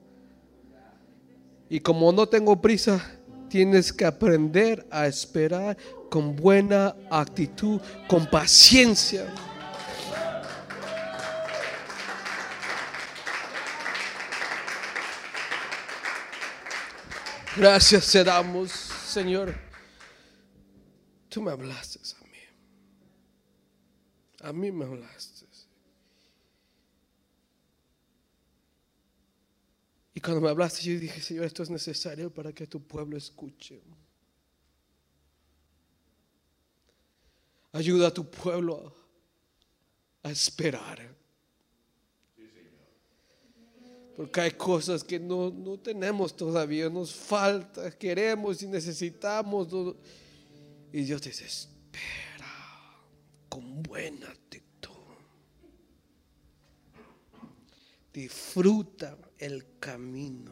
Y 1.69 1.81
como 1.81 2.13
no 2.13 2.29
tengo 2.29 2.61
prisa, 2.61 3.19
tienes 3.49 3.93
que 3.93 4.05
aprender 4.05 4.87
a 4.91 5.07
esperar 5.07 5.77
con 6.09 6.37
buena 6.37 6.95
actitud, 7.11 7.81
con 8.07 8.27
paciencia. 8.27 9.27
Gracias 17.57 18.11
te 18.11 18.25
damos, 18.25 18.71
Señor. 18.71 19.55
Tú 21.29 21.41
me 21.43 21.53
hablaste 21.53 22.01
a 24.45 24.53
mí. 24.53 24.71
Me 24.71 24.85
hablaste. 24.85 25.47
Y 30.17 30.21
cuando 30.21 30.41
me 30.41 30.49
hablaste, 30.49 30.83
yo 30.83 30.99
dije, 30.99 31.21
Señor, 31.21 31.45
esto 31.45 31.63
es 31.65 31.71
necesario 31.71 32.33
para 32.33 32.53
que 32.53 32.67
tu 32.67 32.81
pueblo 32.81 33.17
escuche. 33.17 33.81
Ayuda 37.73 38.09
a 38.09 38.15
tu 38.15 38.31
pueblo 38.31 38.95
a 40.23 40.31
esperar. 40.31 41.13
Porque 44.17 44.41
hay 44.41 44.53
cosas 44.53 45.03
que 45.03 45.19
no, 45.19 45.51
no, 45.51 45.77
tenemos 45.77 46.37
todavía, 46.37 46.89
nos 46.89 47.13
falta, 47.13 47.91
queremos 47.99 48.63
y 48.63 48.69
necesitamos. 48.69 49.67
Y 50.93 51.03
Dios 51.03 51.21
dice, 51.21 51.45
espera 51.45 52.24
con 53.55 53.85
buena 53.85 54.29
actitud. 54.31 54.91
Disfruta 58.13 59.17
el 59.39 59.79
camino. 59.79 60.51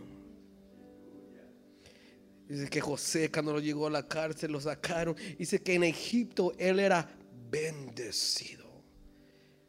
Dice 2.46 2.70
que 2.70 2.80
José 2.80 3.28
cuando 3.28 3.54
lo 3.54 3.58
llegó 3.58 3.88
a 3.88 3.90
la 3.90 4.06
cárcel 4.06 4.52
lo 4.52 4.60
sacaron. 4.60 5.16
Dice 5.36 5.60
que 5.60 5.74
en 5.74 5.82
Egipto 5.82 6.52
él 6.56 6.78
era 6.78 7.10
bendecido. 7.50 8.70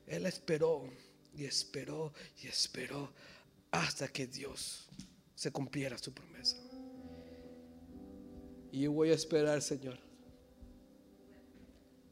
Él 0.06 0.28
esperó 0.28 0.88
y 1.36 1.46
esperó 1.46 2.14
y 2.40 2.46
esperó 2.46 3.12
hasta 3.72 4.10
que 4.10 4.28
Dios 4.28 4.88
se 5.34 5.52
cumpliera 5.52 5.98
su 5.98 6.14
promesa. 6.14 6.58
Y 8.72 8.82
yo 8.82 8.92
voy 8.92 9.10
a 9.10 9.16
esperar, 9.16 9.60
Señor, 9.64 9.98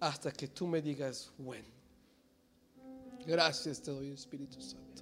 hasta 0.02 0.32
que 0.32 0.48
tú 0.48 0.66
me 0.66 0.82
digas, 0.82 1.32
bueno. 1.38 1.70
Gracias 3.26 3.82
te 3.82 3.92
doy, 3.92 4.10
Espíritu 4.10 4.60
Santo. 4.60 5.01